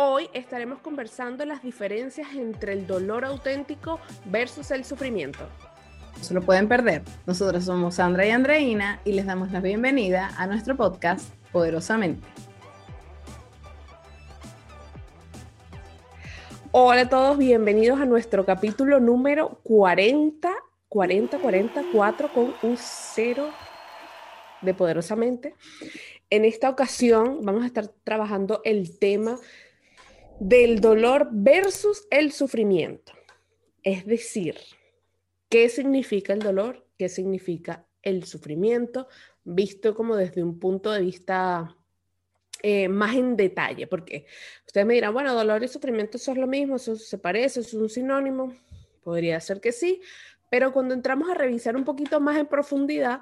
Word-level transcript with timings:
Hoy 0.00 0.30
estaremos 0.32 0.78
conversando 0.78 1.44
las 1.44 1.60
diferencias 1.60 2.28
entre 2.36 2.72
el 2.72 2.86
dolor 2.86 3.24
auténtico 3.24 3.98
versus 4.26 4.70
el 4.70 4.84
sufrimiento. 4.84 5.40
No 6.16 6.22
se 6.22 6.34
lo 6.34 6.42
pueden 6.42 6.68
perder. 6.68 7.02
Nosotros 7.26 7.64
somos 7.64 7.96
Sandra 7.96 8.24
y 8.24 8.30
Andreina 8.30 9.00
y 9.04 9.10
les 9.10 9.26
damos 9.26 9.50
la 9.50 9.60
bienvenida 9.60 10.30
a 10.38 10.46
nuestro 10.46 10.76
podcast 10.76 11.34
Poderosamente. 11.50 12.24
Hola 16.70 17.00
a 17.00 17.08
todos, 17.08 17.36
bienvenidos 17.36 18.00
a 18.00 18.04
nuestro 18.04 18.46
capítulo 18.46 19.00
número 19.00 19.58
40, 19.64 20.48
40, 20.88 21.38
44 21.40 22.32
con 22.32 22.54
un 22.62 22.76
cero 22.78 23.50
de 24.60 24.74
Poderosamente. 24.74 25.56
En 26.30 26.44
esta 26.44 26.70
ocasión 26.70 27.40
vamos 27.42 27.64
a 27.64 27.66
estar 27.66 27.88
trabajando 28.04 28.60
el 28.62 28.96
tema 28.96 29.40
del 30.40 30.80
dolor 30.80 31.28
versus 31.32 32.06
el 32.10 32.32
sufrimiento. 32.32 33.12
Es 33.82 34.06
decir, 34.06 34.56
¿qué 35.48 35.68
significa 35.68 36.32
el 36.32 36.40
dolor? 36.40 36.86
¿Qué 36.98 37.08
significa 37.08 37.86
el 38.02 38.24
sufrimiento? 38.24 39.08
Visto 39.44 39.94
como 39.94 40.16
desde 40.16 40.42
un 40.42 40.58
punto 40.58 40.92
de 40.92 41.00
vista 41.00 41.76
eh, 42.62 42.88
más 42.88 43.14
en 43.16 43.36
detalle, 43.36 43.86
porque 43.86 44.26
ustedes 44.66 44.86
me 44.86 44.94
dirán, 44.94 45.12
bueno, 45.12 45.34
dolor 45.34 45.62
y 45.62 45.68
sufrimiento 45.68 46.18
son 46.18 46.40
lo 46.40 46.46
mismo, 46.46 46.76
eso 46.76 46.96
se 46.96 47.18
parece, 47.18 47.60
es 47.60 47.74
un 47.74 47.88
sinónimo. 47.88 48.54
Podría 49.02 49.40
ser 49.40 49.60
que 49.60 49.72
sí, 49.72 50.00
pero 50.50 50.72
cuando 50.72 50.94
entramos 50.94 51.30
a 51.30 51.34
revisar 51.34 51.76
un 51.76 51.84
poquito 51.84 52.20
más 52.20 52.36
en 52.36 52.46
profundidad, 52.46 53.20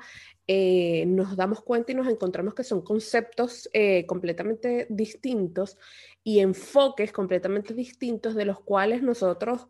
eh, 0.48 1.04
nos 1.06 1.36
damos 1.36 1.60
cuenta 1.60 1.90
y 1.90 1.96
nos 1.96 2.06
encontramos 2.06 2.54
que 2.54 2.62
son 2.62 2.80
conceptos 2.80 3.68
eh, 3.72 4.06
completamente 4.06 4.86
distintos 4.88 5.76
y 6.22 6.38
enfoques 6.38 7.10
completamente 7.10 7.74
distintos 7.74 8.36
de 8.36 8.44
los 8.44 8.60
cuales 8.60 9.02
nosotros 9.02 9.66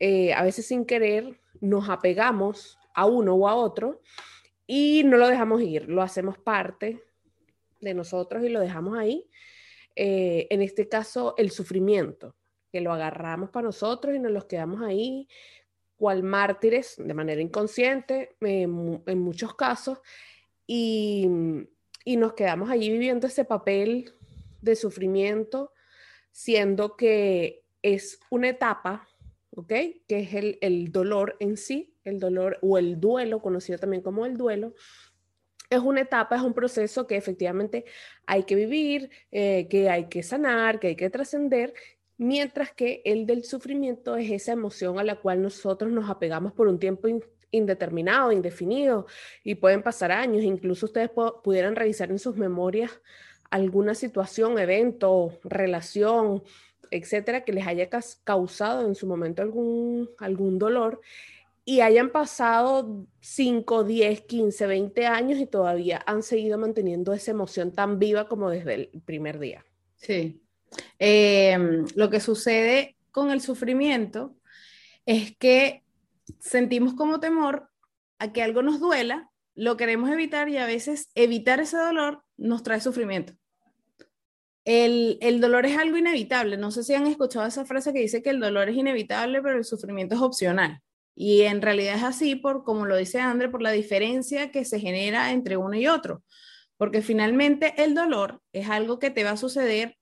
eh, 0.00 0.34
a 0.34 0.42
veces 0.42 0.66
sin 0.66 0.84
querer 0.84 1.40
nos 1.60 1.88
apegamos 1.88 2.76
a 2.92 3.06
uno 3.06 3.34
o 3.34 3.48
a 3.48 3.54
otro 3.54 4.02
y 4.66 5.04
no 5.04 5.16
lo 5.16 5.28
dejamos 5.28 5.62
ir, 5.62 5.88
lo 5.88 6.02
hacemos 6.02 6.38
parte 6.38 7.00
de 7.80 7.94
nosotros 7.94 8.42
y 8.42 8.48
lo 8.48 8.58
dejamos 8.58 8.98
ahí. 8.98 9.28
en 9.94 10.60
este 10.60 10.88
caso, 10.88 11.34
el 11.38 11.50
sufrimiento, 11.52 12.34
que 12.72 12.80
lo 12.80 12.92
agarramos 12.92 13.50
para 13.50 13.66
nosotros 13.66 14.14
y 14.14 14.18
nos 14.18 14.32
los 14.32 14.46
quedamos 14.46 14.82
ahí 14.82 15.28
cual 15.96 16.22
mártires 16.22 16.96
de 16.98 17.14
manera 17.14 17.40
inconsciente 17.40 18.36
en 18.40 19.18
muchos 19.18 19.54
casos 19.54 20.00
y, 20.66 21.28
y, 22.04 22.16
nos 22.16 22.34
quedamos 22.34 22.70
allí 22.70 22.90
viviendo 22.90 23.26
ese 23.26 23.44
papel 23.44 24.12
de 24.60 24.76
sufrimiento, 24.76 25.72
siendo 26.32 26.96
que 26.96 27.64
es 27.82 28.18
una 28.30 28.48
etapa, 28.48 29.08
¿ok? 29.50 29.68
Que 30.08 30.20
es 30.20 30.34
el, 30.34 30.58
el 30.60 30.90
dolor 30.90 31.36
en 31.38 31.56
sí, 31.56 31.94
el 32.04 32.18
dolor 32.18 32.58
o 32.62 32.78
el 32.78 33.00
duelo, 33.00 33.40
conocido 33.40 33.78
también 33.78 34.02
como 34.02 34.26
el 34.26 34.36
duelo, 34.36 34.74
es 35.70 35.80
una 35.80 36.02
etapa, 36.02 36.36
es 36.36 36.42
un 36.42 36.54
proceso 36.54 37.06
que 37.06 37.16
efectivamente 37.16 37.84
hay 38.26 38.44
que 38.44 38.54
vivir, 38.54 39.10
eh, 39.30 39.66
que 39.68 39.90
hay 39.90 40.08
que 40.08 40.22
sanar, 40.22 40.78
que 40.78 40.88
hay 40.88 40.96
que 40.96 41.10
trascender 41.10 41.74
mientras 42.18 42.72
que 42.72 43.02
el 43.04 43.26
del 43.26 43.44
sufrimiento 43.44 44.16
es 44.16 44.30
esa 44.30 44.52
emoción 44.52 44.98
a 44.98 45.04
la 45.04 45.16
cual 45.16 45.42
nosotros 45.42 45.92
nos 45.92 46.08
apegamos 46.08 46.52
por 46.52 46.68
un 46.68 46.78
tiempo 46.78 47.08
indeterminado, 47.50 48.32
indefinido, 48.32 49.06
y 49.44 49.56
pueden 49.56 49.82
pasar 49.82 50.12
años, 50.12 50.42
incluso 50.42 50.86
ustedes 50.86 51.10
pudieran 51.42 51.76
revisar 51.76 52.10
en 52.10 52.18
sus 52.18 52.36
memorias 52.36 52.90
alguna 53.50 53.94
situación, 53.94 54.58
evento, 54.58 55.38
relación, 55.44 56.42
etcétera, 56.90 57.44
que 57.44 57.52
les 57.52 57.66
haya 57.66 57.88
causado 58.24 58.86
en 58.86 58.94
su 58.94 59.06
momento 59.06 59.42
algún, 59.42 60.10
algún 60.18 60.58
dolor 60.58 61.00
y 61.64 61.80
hayan 61.80 62.10
pasado 62.10 63.06
5, 63.20 63.84
10, 63.84 64.20
15, 64.22 64.66
20 64.66 65.06
años 65.06 65.38
y 65.40 65.46
todavía 65.46 66.02
han 66.06 66.22
seguido 66.22 66.58
manteniendo 66.58 67.12
esa 67.12 67.32
emoción 67.32 67.72
tan 67.72 67.98
viva 67.98 68.28
como 68.28 68.50
desde 68.50 68.74
el 68.74 69.02
primer 69.04 69.40
día. 69.40 69.64
Sí, 69.96 70.45
Em, 70.98 71.84
lo 71.94 72.10
que 72.10 72.20
sucede 72.20 72.96
con 73.10 73.30
el 73.30 73.40
sufrimiento 73.40 74.36
es 75.04 75.36
que 75.36 75.82
sentimos 76.38 76.94
como 76.94 77.20
temor 77.20 77.70
a 78.18 78.32
que 78.32 78.42
algo 78.42 78.62
nos 78.62 78.80
duela, 78.80 79.30
lo 79.54 79.76
queremos 79.76 80.10
evitar 80.10 80.48
y 80.48 80.58
a 80.58 80.66
veces 80.66 81.08
evitar 81.14 81.60
ese 81.60 81.78
dolor 81.78 82.22
nos 82.36 82.62
trae 82.62 82.80
sufrimiento. 82.80 83.32
El, 84.64 85.18
el, 85.20 85.40
dolor 85.40 85.64
es 85.64 85.78
algo 85.78 85.96
inevitable. 85.96 86.56
No 86.56 86.72
sé 86.72 86.82
si 86.82 86.92
han 86.94 87.06
escuchado 87.06 87.46
esa 87.46 87.64
frase 87.64 87.92
que 87.92 88.00
dice 88.00 88.22
que 88.22 88.30
el 88.30 88.40
dolor 88.40 88.68
es 88.68 88.76
inevitable, 88.76 89.40
pero 89.40 89.58
el 89.58 89.64
sufrimiento 89.64 90.16
es 90.16 90.20
opcional. 90.20 90.82
Y 91.14 91.42
en 91.42 91.62
realidad 91.62 91.96
es 91.96 92.02
así, 92.02 92.34
por 92.34 92.64
como 92.64 92.84
lo 92.84 92.96
dice 92.96 93.20
André, 93.20 93.48
por 93.48 93.62
la 93.62 93.70
diferencia 93.70 94.50
que 94.50 94.64
se 94.64 94.80
genera 94.80 95.32
entre 95.32 95.56
uno 95.56 95.76
y 95.76 95.86
otro. 95.86 96.22
Porque 96.76 97.00
finalmente 97.00 97.74
el 97.82 97.94
dolor 97.94 98.42
es 98.52 98.68
algo 98.68 98.98
que 98.98 99.10
te 99.10 99.24
va 99.24 99.30
a 99.30 99.36
suceder 99.36 99.96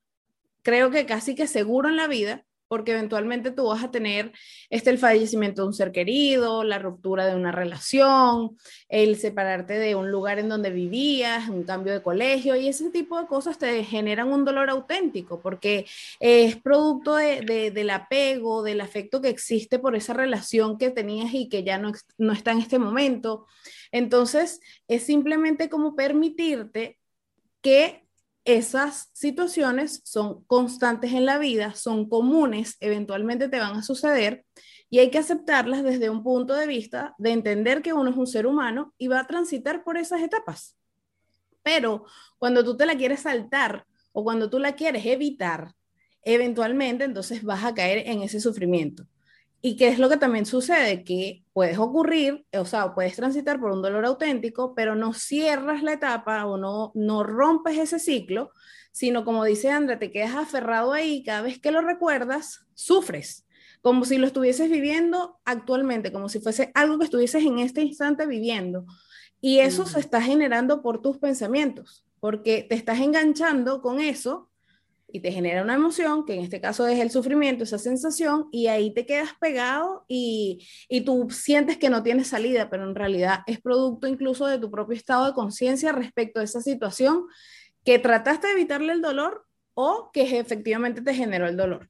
creo 0.65 0.91
que 0.91 1.07
casi 1.07 1.37
que 1.37 1.47
seguro 1.47 1.89
en 1.89 1.97
la 1.97 2.09
vida, 2.09 2.45
porque 2.67 2.93
eventualmente 2.93 3.51
tú 3.51 3.67
vas 3.67 3.85
a 3.85 3.91
tener 3.91 4.33
este, 4.71 4.91
el 4.91 4.99
fallecimiento 4.99 5.63
de 5.63 5.69
un 5.69 5.75
ser 5.75 5.93
querido, 5.93 6.65
la 6.65 6.79
ruptura 6.79 7.27
de 7.27 7.37
una 7.37 7.53
relación, 7.53 8.57
el 8.89 9.17
separarte 9.17 9.75
de 9.75 9.95
un 9.95 10.11
lugar 10.11 10.39
en 10.39 10.49
donde 10.49 10.71
vivías, 10.71 11.49
un 11.49 11.65
cambio 11.65 11.93
de 11.93 12.03
colegio, 12.03 12.57
y 12.57 12.67
ese 12.67 12.91
tipo 12.91 13.21
de 13.21 13.27
cosas 13.27 13.59
te 13.59 13.85
generan 13.85 14.33
un 14.33 14.45
dolor 14.45 14.71
auténtico, 14.71 15.41
porque 15.41 15.87
es 16.19 16.57
producto 16.57 17.17
de, 17.17 17.71
del 17.73 17.91
apego, 17.91 18.63
del 18.63 18.81
afecto 18.81 19.21
que 19.21 19.29
existe 19.29 19.79
por 19.79 19.95
esa 19.95 20.15
relación 20.15 20.79
que 20.79 20.91
tenías 20.91 21.33
y 21.35 21.49
que 21.49 21.63
ya 21.63 21.79
no, 21.79 21.93
no 22.19 22.33
está 22.33 22.53
en 22.53 22.59
este 22.59 22.79
momento. 22.79 23.47
Entonces, 23.93 24.61
es 24.89 25.05
simplemente 25.05 25.69
como 25.69 25.95
permitirte 25.95 26.99
que 27.61 28.04
esas 28.45 29.11
situaciones 29.15 30.03
son 30.05 30.45
constantes 30.45 31.13
en 31.13 31.25
la 31.25 31.39
vida, 31.39 31.75
son 31.75 32.09
comunes, 32.09 32.77
eventualmente 32.81 33.49
te 33.49 33.59
van 33.59 33.77
a 33.77 33.83
suceder 33.83 34.45
y 34.91 34.99
hay 34.99 35.11
que 35.11 35.19
aceptarlas 35.19 35.83
desde 35.83 36.11
un 36.11 36.23
punto 36.23 36.55
de 36.55 36.67
vista 36.67 37.15
de 37.19 37.33
entender 37.33 37.83
que 37.83 37.95
uno 37.95 38.11
es 38.11 38.17
un 38.17 38.27
ser 38.27 38.47
humano 38.47 38.95
y 38.99 39.09
va 39.09 39.21
a 39.21 39.27
transitar 39.27 39.83
por 39.83 39.97
esas 39.97 40.21
etapas. 40.21 40.77
Pero 41.63 42.05
cuando 42.39 42.63
tú 42.63 42.77
te 42.77 42.87
la 42.87 42.97
quieres 42.97 43.21
saltar 43.21 43.87
o 44.13 44.23
cuando 44.23 44.51
tú 44.51 44.59
la 44.59 44.77
quieres 44.77 45.07
evitar, 45.07 45.75
eventualmente 46.23 47.05
entonces 47.05 47.43
vas 47.43 47.65
a 47.65 47.75
caer 47.75 48.07
en 48.07 48.23
ese 48.23 48.41
sufrimiento. 48.41 49.07
¿Y 49.67 49.77
qué 49.77 49.89
es 49.89 49.99
lo 49.99 50.11
que 50.11 50.19
también 50.19 50.45
sucede? 50.45 51.05
Que 51.05 51.43
puedes 51.55 51.79
ocurrir, 51.79 52.45
o 52.53 52.67
sea, 52.67 52.95
puedes 52.95 53.17
transitar 53.17 53.59
por 53.59 53.71
un 53.71 53.81
dolor 53.81 54.05
auténtico, 54.05 54.75
pero 54.75 54.95
no 54.95 55.15
cierras 55.15 55.83
la 55.83 55.95
etapa 55.95 56.45
o 56.45 56.59
no, 56.59 56.93
no 56.95 57.23
rompes 57.23 57.79
ese 57.79 57.99
ciclo, 57.99 58.51
sino 58.93 59.25
como 59.25 59.43
dice 59.43 59.71
Andrea, 59.71 59.99
te 59.99 60.11
quedas 60.11 60.35
aferrado 60.35 60.93
ahí, 60.93 61.25
cada 61.25 61.41
vez 61.41 61.59
que 61.59 61.71
lo 61.71 61.81
recuerdas, 61.81 62.67
sufres, 62.75 63.47
como 63.81 64.05
si 64.05 64.19
lo 64.19 64.27
estuvieses 64.27 64.71
viviendo 64.71 65.41
actualmente, 65.47 66.13
como 66.13 66.29
si 66.29 66.41
fuese 66.41 66.71
algo 66.75 66.99
que 66.99 67.07
estuvieses 67.07 67.43
en 67.43 67.59
este 67.59 67.81
instante 67.81 68.27
viviendo. 68.27 68.85
Y 69.41 69.61
eso 69.61 69.87
se 69.87 69.99
está 69.99 70.21
generando 70.21 70.83
por 70.83 71.01
tus 71.01 71.17
pensamientos, 71.17 72.05
porque 72.21 72.67
te 72.69 72.75
estás 72.75 73.01
enganchando 73.01 73.81
con 73.81 73.99
eso 73.99 74.51
y 75.15 75.21
te 75.21 75.31
genera 75.31 75.63
una 75.63 75.75
emoción, 75.75 76.25
que 76.25 76.35
en 76.35 76.41
este 76.41 76.61
caso 76.61 76.89
es 76.89 76.99
el 76.99 77.09
sufrimiento, 77.09 77.63
esa 77.63 77.79
sensación, 77.79 78.49
y 78.51 78.67
ahí 78.67 78.93
te 78.93 79.07
quedas 79.07 79.31
pegado 79.41 80.05
y, 80.09 80.67
y 80.89 81.03
tú 81.03 81.29
sientes 81.31 81.77
que 81.77 81.89
no 81.89 82.03
tienes 82.03 82.27
salida, 82.27 82.69
pero 82.69 82.83
en 82.83 82.97
realidad 82.97 83.43
es 83.47 83.61
producto 83.61 84.09
incluso 84.09 84.49
de 84.49 84.59
tu 84.59 84.73
propio 84.73 84.97
estado 84.97 85.27
de 85.27 85.33
conciencia 85.33 85.93
respecto 85.93 86.41
a 86.41 86.43
esa 86.43 86.61
situación 86.61 87.27
que 87.85 88.01
trataste 88.01 88.49
de 88.49 88.55
evitarle 88.55 88.93
el 88.93 89.03
dolor 89.03 89.47
o 89.75 90.11
que 90.13 90.37
efectivamente 90.37 91.01
te 91.01 91.15
generó 91.15 91.47
el 91.47 91.57
dolor. 91.57 91.89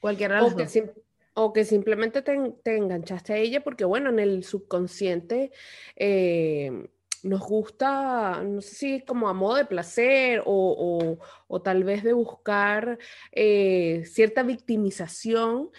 Cualquiera 0.00 0.36
de 0.36 0.42
las 0.42 0.54
dos. 0.56 0.94
o 1.34 1.52
que 1.52 1.64
simplemente 1.64 2.22
te, 2.22 2.38
te, 2.62 2.76
enganchaste 2.76 3.32
a 3.32 3.38
ella 3.38 3.64
porque, 3.64 3.84
bueno, 3.84 4.08
en 4.08 4.20
el 4.20 4.44
subconsciente... 4.44 5.50
Eh, 5.96 6.86
nos 7.22 7.40
gusta, 7.40 8.42
no 8.42 8.60
sé 8.60 8.74
si 8.74 9.00
como 9.02 9.28
a 9.28 9.32
modo 9.32 9.56
de 9.56 9.64
placer 9.64 10.42
o, 10.44 11.18
tal 11.62 11.84
vez 11.84 12.02
de 12.02 12.12
buscar 12.12 12.98
eh, 13.30 14.02
cierta 14.06 14.42
victimización. 14.42 15.70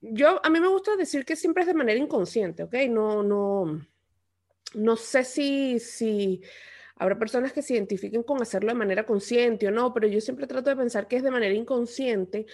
Yo, 0.00 0.40
a 0.44 0.50
mí 0.50 0.60
me 0.60 0.68
gusta 0.68 0.96
decir 0.96 1.24
que 1.24 1.36
siempre 1.36 1.62
es 1.62 1.66
de 1.66 1.74
manera 1.74 1.98
inconsciente, 1.98 2.64
¿ok? 2.64 2.74
No, 2.90 3.22
no, 3.22 3.80
no 4.74 4.96
sé 4.96 5.24
si, 5.24 5.78
si 5.78 6.42
habrá 6.96 7.18
personas 7.18 7.52
que 7.52 7.62
se 7.62 7.74
identifiquen 7.74 8.22
con 8.22 8.42
hacerlo 8.42 8.68
de 8.68 8.78
manera 8.78 9.06
consciente 9.06 9.68
o 9.68 9.70
no, 9.70 9.94
pero 9.94 10.08
yo 10.08 10.20
siempre 10.20 10.46
trato 10.46 10.70
de 10.70 10.76
pensar 10.76 11.08
que 11.08 11.16
es 11.16 11.22
de 11.22 11.30
manera 11.30 11.54
inconsciente 11.54 12.46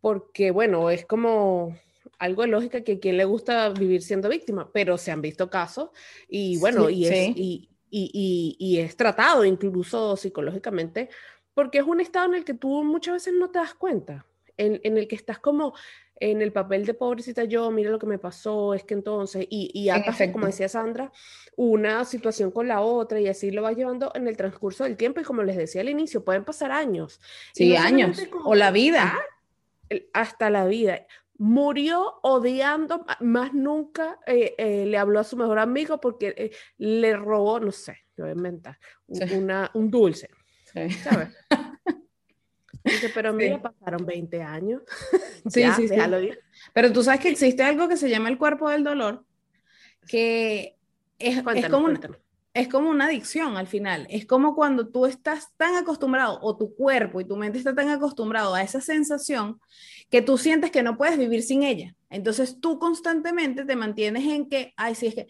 porque, 0.00 0.50
bueno, 0.50 0.90
es 0.90 1.06
como 1.06 1.76
algo 2.22 2.42
de 2.42 2.48
lógica 2.48 2.82
que 2.82 2.92
a 2.92 3.00
quien 3.00 3.16
le 3.16 3.24
gusta 3.24 3.70
vivir 3.70 4.00
siendo 4.00 4.28
víctima, 4.28 4.70
pero 4.72 4.96
se 4.96 5.10
han 5.10 5.20
visto 5.20 5.50
casos 5.50 5.90
y 6.28 6.56
bueno, 6.58 6.88
y, 6.88 7.06
es, 7.06 7.36
y, 7.36 7.68
y, 7.90 8.56
y, 8.58 8.78
es 8.78 8.96
tratado 8.96 9.44
incluso 9.44 10.16
psicológicamente 10.16 11.08
porque 11.52 11.78
es 11.78 11.84
un 11.84 12.00
estado 12.00 12.26
en 12.26 12.34
el 12.34 12.44
que 12.44 12.54
tú 12.54 12.84
muchas 12.84 13.14
veces 13.14 13.34
no 13.34 13.50
te 13.50 13.58
das 13.58 13.74
cuenta, 13.74 14.24
en, 14.56 14.80
en 14.84 14.98
el 14.98 15.08
que 15.08 15.16
estás 15.16 15.40
como 15.40 15.74
en 16.20 16.40
el 16.42 16.52
papel 16.52 16.86
de 16.86 16.94
pobrecita 16.94 17.42
yo, 17.42 17.72
mira 17.72 17.90
lo 17.90 17.98
que 17.98 18.06
me 18.06 18.18
pasó, 18.18 18.72
es 18.74 18.84
que 18.84 18.94
entonces, 18.94 19.44
y, 19.50 19.72
y 19.74 20.30
como 20.30 20.46
decía 20.46 20.68
Sandra, 20.68 21.10
una 21.56 22.04
situación 22.04 22.52
con 22.52 22.68
la 22.68 22.82
otra 22.82 23.20
y 23.20 23.26
así 23.26 23.50
lo 23.50 23.62
vas 23.62 23.76
llevando 23.76 24.12
en 24.14 24.28
el 24.28 24.36
transcurso 24.36 24.84
del 24.84 24.96
tiempo 24.96 25.20
y 25.20 25.24
como 25.24 25.42
les 25.42 25.56
decía 25.56 25.80
al 25.80 25.88
inicio, 25.88 26.24
pueden 26.24 26.44
pasar 26.44 26.70
años. 26.70 27.20
Sí, 27.52 27.74
años, 27.74 28.22
o 28.44 28.54
la 28.54 28.70
vida. 28.70 29.12
Hasta 30.12 30.48
la 30.48 30.64
vida. 30.64 31.04
Murió 31.42 32.20
odiando, 32.22 33.04
más 33.18 33.52
nunca 33.52 34.20
eh, 34.28 34.54
eh, 34.58 34.86
le 34.86 34.96
habló 34.96 35.18
a 35.18 35.24
su 35.24 35.36
mejor 35.36 35.58
amigo 35.58 36.00
porque 36.00 36.32
eh, 36.36 36.50
le 36.78 37.16
robó, 37.16 37.58
no 37.58 37.72
sé, 37.72 37.98
yo 38.16 38.22
voy 38.22 38.30
a 38.30 38.34
inventar, 38.34 38.78
una, 39.08 39.68
un 39.74 39.90
dulce. 39.90 40.30
¿Sabes? 41.02 41.36
Dice, 42.84 43.10
pero 43.12 43.32
mira, 43.32 43.60
pasaron 43.60 44.06
20 44.06 44.40
años. 44.40 44.82
Sí, 45.50 45.64
sí, 45.74 45.88
sí. 45.88 45.96
Pero 46.72 46.92
tú 46.92 47.02
sabes 47.02 47.18
que 47.18 47.30
existe 47.30 47.64
algo 47.64 47.88
que 47.88 47.96
se 47.96 48.08
llama 48.08 48.28
el 48.28 48.38
cuerpo 48.38 48.70
del 48.70 48.84
dolor, 48.84 49.24
que 50.06 50.78
es, 51.18 51.38
es 51.38 51.68
como 51.68 51.88
es 52.54 52.68
como 52.68 52.90
una 52.90 53.06
adicción 53.06 53.56
al 53.56 53.66
final. 53.66 54.06
Es 54.10 54.26
como 54.26 54.54
cuando 54.54 54.88
tú 54.88 55.06
estás 55.06 55.48
tan 55.56 55.74
acostumbrado 55.76 56.38
o 56.42 56.56
tu 56.56 56.74
cuerpo 56.74 57.20
y 57.20 57.24
tu 57.24 57.36
mente 57.36 57.58
está 57.58 57.74
tan 57.74 57.88
acostumbrado 57.88 58.54
a 58.54 58.62
esa 58.62 58.80
sensación 58.80 59.58
que 60.10 60.20
tú 60.20 60.36
sientes 60.36 60.70
que 60.70 60.82
no 60.82 60.98
puedes 60.98 61.18
vivir 61.18 61.42
sin 61.42 61.62
ella. 61.62 61.94
Entonces 62.10 62.60
tú 62.60 62.78
constantemente 62.78 63.64
te 63.64 63.74
mantienes 63.74 64.24
en 64.24 64.48
que, 64.48 64.74
ay, 64.76 64.94
sí, 64.94 65.06
es 65.06 65.14
que 65.14 65.26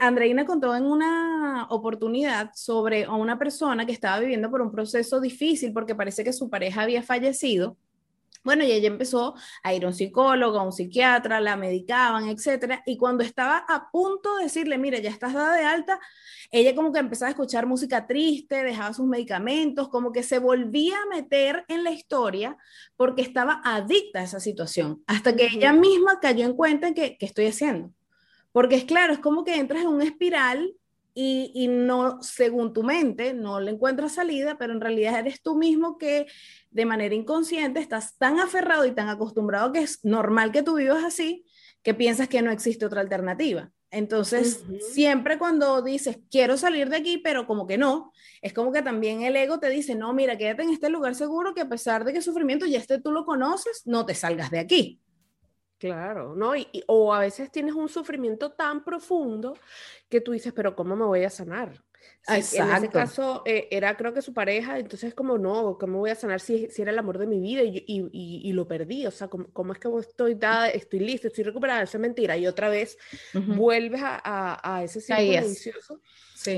Andreina 0.00 0.44
contó 0.44 0.74
en 0.74 0.84
una 0.84 1.66
oportunidad 1.70 2.50
sobre 2.54 3.04
a 3.04 3.12
una 3.12 3.38
persona 3.38 3.86
que 3.86 3.92
estaba 3.92 4.18
viviendo 4.18 4.50
por 4.50 4.60
un 4.60 4.72
proceso 4.72 5.20
difícil 5.20 5.72
porque 5.72 5.94
parece 5.94 6.24
que 6.24 6.32
su 6.32 6.50
pareja 6.50 6.82
había 6.82 7.04
fallecido 7.04 7.76
bueno, 8.44 8.64
y 8.64 8.72
ella 8.72 8.88
empezó 8.88 9.34
a 9.62 9.74
ir 9.74 9.84
a 9.84 9.88
un 9.88 9.94
psicólogo, 9.94 10.58
a 10.58 10.62
un 10.62 10.72
psiquiatra, 10.72 11.40
la 11.40 11.56
medicaban, 11.56 12.28
etcétera. 12.28 12.82
Y 12.86 12.96
cuando 12.96 13.24
estaba 13.24 13.64
a 13.68 13.90
punto 13.90 14.36
de 14.36 14.44
decirle, 14.44 14.78
mira, 14.78 14.98
ya 14.98 15.10
estás 15.10 15.34
dada 15.34 15.54
de 15.54 15.64
alta, 15.64 16.00
ella 16.50 16.74
como 16.74 16.92
que 16.92 16.98
empezaba 16.98 17.28
a 17.28 17.30
escuchar 17.30 17.66
música 17.66 18.06
triste, 18.06 18.62
dejaba 18.62 18.94
sus 18.94 19.06
medicamentos, 19.06 19.88
como 19.88 20.12
que 20.12 20.22
se 20.22 20.38
volvía 20.38 20.96
a 20.96 21.14
meter 21.14 21.64
en 21.68 21.84
la 21.84 21.90
historia 21.90 22.56
porque 22.96 23.22
estaba 23.22 23.60
adicta 23.64 24.20
a 24.20 24.24
esa 24.24 24.40
situación, 24.40 25.02
hasta 25.06 25.36
que 25.36 25.46
ella 25.46 25.72
misma 25.72 26.20
cayó 26.20 26.46
en 26.46 26.54
cuenta 26.54 26.88
en 26.88 26.94
que, 26.94 27.18
¿qué 27.18 27.26
estoy 27.26 27.46
haciendo? 27.46 27.92
Porque 28.52 28.76
es 28.76 28.84
claro, 28.84 29.12
es 29.12 29.18
como 29.18 29.44
que 29.44 29.56
entras 29.56 29.82
en 29.82 29.88
una 29.88 30.04
espiral 30.04 30.74
y, 31.20 31.66
no, 31.66 32.22
según 32.22 32.72
tu 32.72 32.84
mente, 32.84 33.34
no 33.34 33.58
le 33.58 33.72
encuentras 33.72 34.12
salida, 34.12 34.56
pero 34.56 34.72
en 34.72 34.80
realidad 34.80 35.18
eres 35.18 35.42
tú 35.42 35.56
mismo 35.56 35.98
que 35.98 36.26
de 36.70 36.84
manera 36.84 37.12
inconsciente 37.12 37.80
estás 37.80 38.16
tan 38.18 38.38
aferrado 38.38 38.86
y 38.86 38.92
tan 38.92 39.08
acostumbrado 39.08 39.72
que 39.72 39.80
es 39.80 40.04
normal 40.04 40.52
que 40.52 40.62
tú 40.62 40.76
vivas 40.76 41.02
así, 41.02 41.44
que 41.82 41.92
piensas 41.92 42.28
que 42.28 42.40
no 42.40 42.52
existe 42.52 42.86
otra 42.86 43.00
alternativa. 43.00 43.72
Entonces, 43.90 44.62
siempre 44.92 45.38
cuando 45.38 45.82
dices, 45.82 46.20
quiero 46.30 46.56
salir 46.56 46.88
de 46.88 46.98
aquí, 46.98 47.18
pero 47.18 47.48
como 47.48 47.66
que 47.66 47.78
no, 47.78 48.12
es 48.40 48.52
como 48.52 48.70
que 48.70 48.82
también 48.82 49.22
el 49.22 49.34
ego 49.34 49.58
te 49.58 49.70
dice, 49.70 49.96
no, 49.96 50.12
mira, 50.12 50.38
quédate 50.38 50.62
en 50.62 50.70
este 50.70 50.88
lugar 50.88 51.16
seguro 51.16 51.52
que 51.52 51.62
a 51.62 51.68
pesar 51.68 52.04
de 52.04 52.12
que 52.12 52.18
el 52.18 52.24
sufrimiento 52.24 52.64
ya 52.64 52.78
este 52.78 53.00
tú 53.00 53.10
lo 53.10 53.24
conoces, 53.24 53.82
no 53.86 54.06
te 54.06 54.14
salgas 54.14 54.52
de 54.52 54.60
aquí. 54.60 55.00
Claro, 55.78 56.34
¿no? 56.34 56.56
Y, 56.56 56.66
o 56.86 57.14
a 57.14 57.20
veces 57.20 57.50
tienes 57.52 57.74
un 57.74 57.88
sufrimiento 57.88 58.50
tan 58.50 58.84
profundo 58.84 59.56
que 60.08 60.20
tú 60.20 60.32
dices, 60.32 60.52
pero 60.52 60.74
¿cómo 60.74 60.96
me 60.96 61.04
voy 61.04 61.24
a 61.24 61.30
sanar? 61.30 61.84
Exacto. 62.28 62.70
En 62.70 62.76
ese 62.76 62.88
caso 62.90 63.42
eh, 63.46 63.68
era 63.70 63.96
creo 63.96 64.12
que 64.12 64.22
su 64.22 64.32
pareja, 64.32 64.78
entonces 64.78 65.14
como 65.14 65.38
no, 65.38 65.78
¿cómo 65.78 65.98
voy 65.98 66.10
a 66.10 66.14
sanar 66.14 66.40
si, 66.40 66.68
si 66.68 66.82
era 66.82 66.90
el 66.90 66.98
amor 66.98 67.18
de 67.18 67.26
mi 67.26 67.40
vida 67.40 67.62
y, 67.62 67.84
y, 67.86 68.10
y, 68.12 68.52
lo 68.52 68.66
perdí? 68.68 69.06
O 69.06 69.10
sea, 69.10 69.28
¿cómo, 69.28 69.72
es 69.72 69.78
que 69.78 69.88
estoy 69.98 70.34
dada, 70.34 70.68
estoy 70.68 71.00
lista, 71.00 71.28
estoy 71.28 71.44
recuperada? 71.44 71.82
Eso 71.82 71.96
es 71.96 72.00
mentira. 72.00 72.36
Y 72.36 72.46
otra 72.46 72.68
vez 72.68 72.98
vuelves 73.32 74.02
a, 74.02 74.20
a, 74.22 74.76
a, 74.76 74.84
ese 74.84 75.00
círculo 75.00 75.48
vicioso 75.48 76.00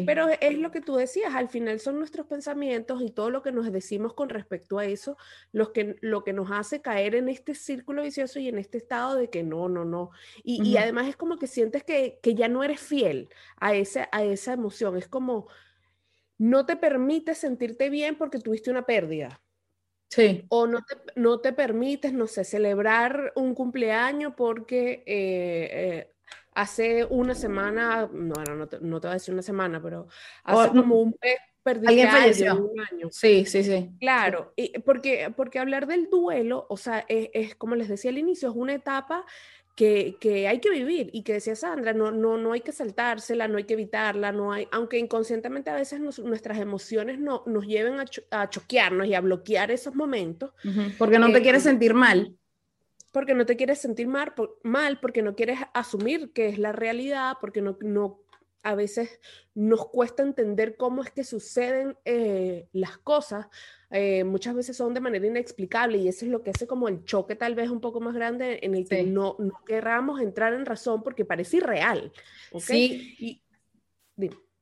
pero 0.07 0.29
es 0.29 0.59
lo 0.59 0.71
que 0.71 0.81
tú 0.81 0.97
decías, 0.97 1.35
al 1.35 1.49
final 1.49 1.81
son 1.81 1.99
nuestros 1.99 2.27
pensamientos 2.27 3.01
y 3.03 3.11
todo 3.11 3.31
lo 3.31 3.43
que 3.43 3.53
nos 3.53 3.71
decimos 3.73 4.15
con 4.15 4.29
respecto 4.29 4.79
a 4.79 4.85
eso, 4.85 5.17
los 5.53 5.71
que, 5.71 5.97
lo 6.01 6.23
que 6.25 6.33
nos 6.33 6.51
hace 6.51 6.83
caer 6.83 7.15
en 7.15 7.29
este 7.29 7.55
círculo 7.55 8.03
vicioso 8.03 8.39
y 8.39 8.49
en 8.49 8.59
este 8.59 8.79
estado 8.79 9.17
de 9.17 9.31
que 9.31 9.43
no, 9.43 9.69
no, 9.69 9.85
no. 9.85 10.11
Y, 10.43 10.63
y 10.63 10.77
además 10.77 11.09
es 11.09 11.17
como 11.17 11.39
que 11.39 11.47
sientes 11.47 11.85
que, 11.85 12.19
que, 12.23 12.35
ya 12.35 12.49
no 12.49 12.63
eres 12.63 12.81
fiel 12.81 13.29
a, 13.57 13.75
ese, 13.75 14.09
a 14.13 14.23
esa 14.25 14.53
emoción, 14.53 14.97
es 14.97 15.09
como 15.09 15.49
no 16.39 16.65
te 16.65 16.77
permite 16.77 17.35
sentirte 17.35 17.91
bien 17.91 18.17
porque 18.17 18.39
tuviste 18.39 18.71
una 18.71 18.87
pérdida. 18.87 19.43
Sí. 20.09 20.45
O 20.49 20.67
no 20.67 20.79
te, 20.83 20.97
no 21.15 21.41
te 21.41 21.53
permites, 21.53 22.13
no 22.13 22.27
sé, 22.27 22.45
celebrar 22.45 23.33
un 23.37 23.55
cumpleaños 23.55 24.33
porque 24.37 25.05
eh, 25.07 25.69
eh, 25.71 26.13
hace 26.61 27.05
una 27.05 27.35
semana, 27.35 28.09
no, 28.13 28.35
no, 28.45 28.69
te, 28.69 28.81
no 28.81 29.01
te 29.01 29.07
voy 29.09 29.13
a 29.13 29.15
decir 29.15 29.35
una 29.35 29.43
semana, 29.43 29.81
pero 29.83 30.09
hace 30.45 30.69
como 30.71 31.01
un 31.01 31.17
mes 31.23 31.37
perdí 31.63 31.87
¿Alguien 31.87 32.09
falleció? 32.09 32.55
un 32.57 32.81
año. 32.81 33.09
Sí, 33.11 33.45
sí, 33.45 33.63
sí. 33.63 33.91
Claro, 34.01 34.53
y 34.57 34.79
porque, 34.81 35.33
porque 35.37 35.59
hablar 35.59 35.87
del 35.87 36.09
duelo, 36.09 36.67
o 36.69 36.77
sea, 36.77 37.05
es, 37.09 37.29
es, 37.33 37.55
como 37.55 37.75
les 37.75 37.89
decía 37.89 38.11
al 38.11 38.19
inicio, 38.19 38.51
es 38.51 38.57
una 38.57 38.75
etapa 38.75 39.25
que, 39.77 40.17
que, 40.21 40.47
hay 40.49 40.59
que 40.59 40.71
vivir 40.71 41.11
y 41.13 41.23
que 41.23 41.35
decía 41.35 41.57
Sandra, 41.57 41.93
no, 41.93 42.11
no, 42.11 42.37
no 42.37 42.53
hay 42.53 42.61
que 42.61 42.73
saltársela, 42.73 43.49
no 43.49 43.57
hay 43.57 43.65
que 43.65 43.75
evitarla, 43.75 44.33
no 44.33 44.53
hay, 44.53 44.69
aunque 44.73 44.99
inconscientemente 44.99 45.71
a 45.71 45.75
veces 45.75 46.01
nuestras 46.01 46.59
emociones 46.59 47.19
no, 47.19 47.45
nos 47.47 47.67
lleven 47.67 47.99
a, 47.99 48.05
a, 48.31 48.51
choquearnos 48.51 49.07
y 49.07 49.15
a 49.15 49.21
bloquear 49.21 49.71
esos 49.71 49.95
momentos. 49.95 50.53
Porque 50.99 51.19
no 51.19 51.33
te 51.33 51.39
eh, 51.39 51.43
quieres 51.43 51.63
sentir 51.63 51.95
mal 51.95 52.37
porque 53.13 53.35
no 53.35 53.47
te 53.47 53.57
quieres 53.57 53.79
sentir 53.79 54.07
mal, 54.07 54.33
mal, 54.63 55.01
porque 55.01 55.23
no 55.23 55.35
quieres 55.35 55.59
asumir 55.75 56.33
que 56.33 56.49
es 56.49 56.59
la 56.59 56.73
realidad, 56.73 57.37
porque 57.41 57.63
no, 57.63 57.77
no 57.81 58.21
a 58.63 58.75
veces 58.75 59.21
nos 59.55 59.89
cuesta 59.89 60.23
entender 60.23 60.77
cómo 60.77 61.03
es 61.03 61.11
que 61.11 61.25
suceden 61.25 61.97
eh, 62.05 62.69
las 62.73 62.99
cosas. 62.99 63.47
Eh, 63.91 64.25
muchas 64.25 64.55
veces 64.55 64.77
son 64.77 64.95
de 64.95 65.01
manera 65.01 65.27
inexplicable 65.27 65.99
y 65.99 66.09
eso 66.09 66.25
es 66.25 66.31
lo 66.31 66.43
que 66.43 66.51
hace 66.51 66.67
como 66.67 66.89
el 66.89 67.05
choque 67.05 67.35
tal 67.35 67.55
vez 67.55 67.71
un 67.71 67.81
poco 67.81 68.01
más 68.01 68.15
grande 68.15 68.61
en 68.63 68.75
el 68.75 68.89
que 68.89 69.03
no, 69.03 69.37
no 69.39 69.65
querramos 69.67 70.21
entrar 70.21 70.53
en 70.53 70.67
razón 70.67 71.03
porque 71.03 71.25
parece 71.25 71.59
irreal. 71.59 72.13
¿okay? 72.53 73.15
Sí. 73.19 73.43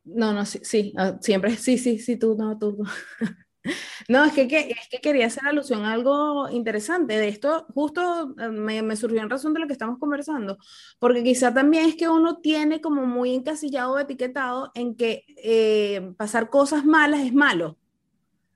no, 0.05 0.33
no, 0.33 0.47
sí, 0.47 0.61
sí, 0.62 0.94
ah, 0.97 1.19
siempre, 1.20 1.56
sí, 1.56 1.77
sí, 1.77 1.99
sí, 1.99 2.17
tú, 2.17 2.37
no, 2.39 2.58
tú. 2.58 2.79
No, 2.79 2.84
es 3.69 4.32
que, 4.32 4.77
es 4.79 4.89
que 4.91 5.01
quería 5.01 5.27
hacer 5.27 5.46
alusión 5.46 5.84
a 5.84 5.93
algo 5.93 6.48
interesante. 6.51 7.19
De 7.19 7.29
esto 7.29 7.67
justo 7.75 8.34
eh, 8.39 8.48
me, 8.48 8.96
surgió 8.96 9.20
en 9.20 9.31
razón 9.31 9.55
de 9.55 9.60
lo 9.60 9.67
que 9.67 9.72
estamos 9.72 9.98
conversando, 9.98 10.58
porque 10.98 11.22
quizá 11.22 11.53
también 11.53 11.87
es 11.87 11.96
que 11.96 12.08
uno 12.08 12.39
tiene 12.39 12.81
como 12.81 13.06
muy 13.06 13.34
encasillado, 13.34 13.98
etiquetado 13.98 14.70
en 14.75 14.94
que 14.96 15.25
eh, 15.37 16.13
pasar 16.17 16.51
cosas 16.51 16.84
malas 16.84 17.20
es 17.20 17.34
malo. 17.34 17.77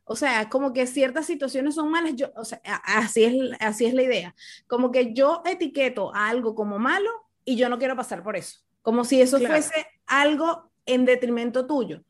O 0.04 0.16
sea, 0.16 0.48
como 0.48 0.72
que 0.72 0.86
ciertas 0.86 1.26
situaciones 1.26 1.76
son 1.76 1.90
malas, 1.90 2.14
yo, 2.16 2.32
o 2.36 2.44
sea, 2.44 2.60
así 2.84 3.24
es, 3.24 3.34
así 3.60 3.86
es 3.86 3.94
la 3.94 4.02
idea. 4.02 4.34
Como 4.66 4.90
que 4.90 5.14
yo 5.14 5.42
etiqueto 5.46 6.14
a 6.14 6.28
algo 6.28 6.54
como 6.54 6.78
malo 6.78 7.10
y 7.44 7.56
yo 7.56 7.68
no 7.68 7.78
quiero 7.78 7.96
pasar 7.96 8.22
por 8.22 8.36
eso. 8.36 8.60
Como 8.82 9.04
si 9.04 9.20
eso 9.20 9.38
fuese 9.38 9.86
algo 10.06 10.70
en 10.86 11.04
detrimento 11.04 11.66
tuyo. 11.66 12.02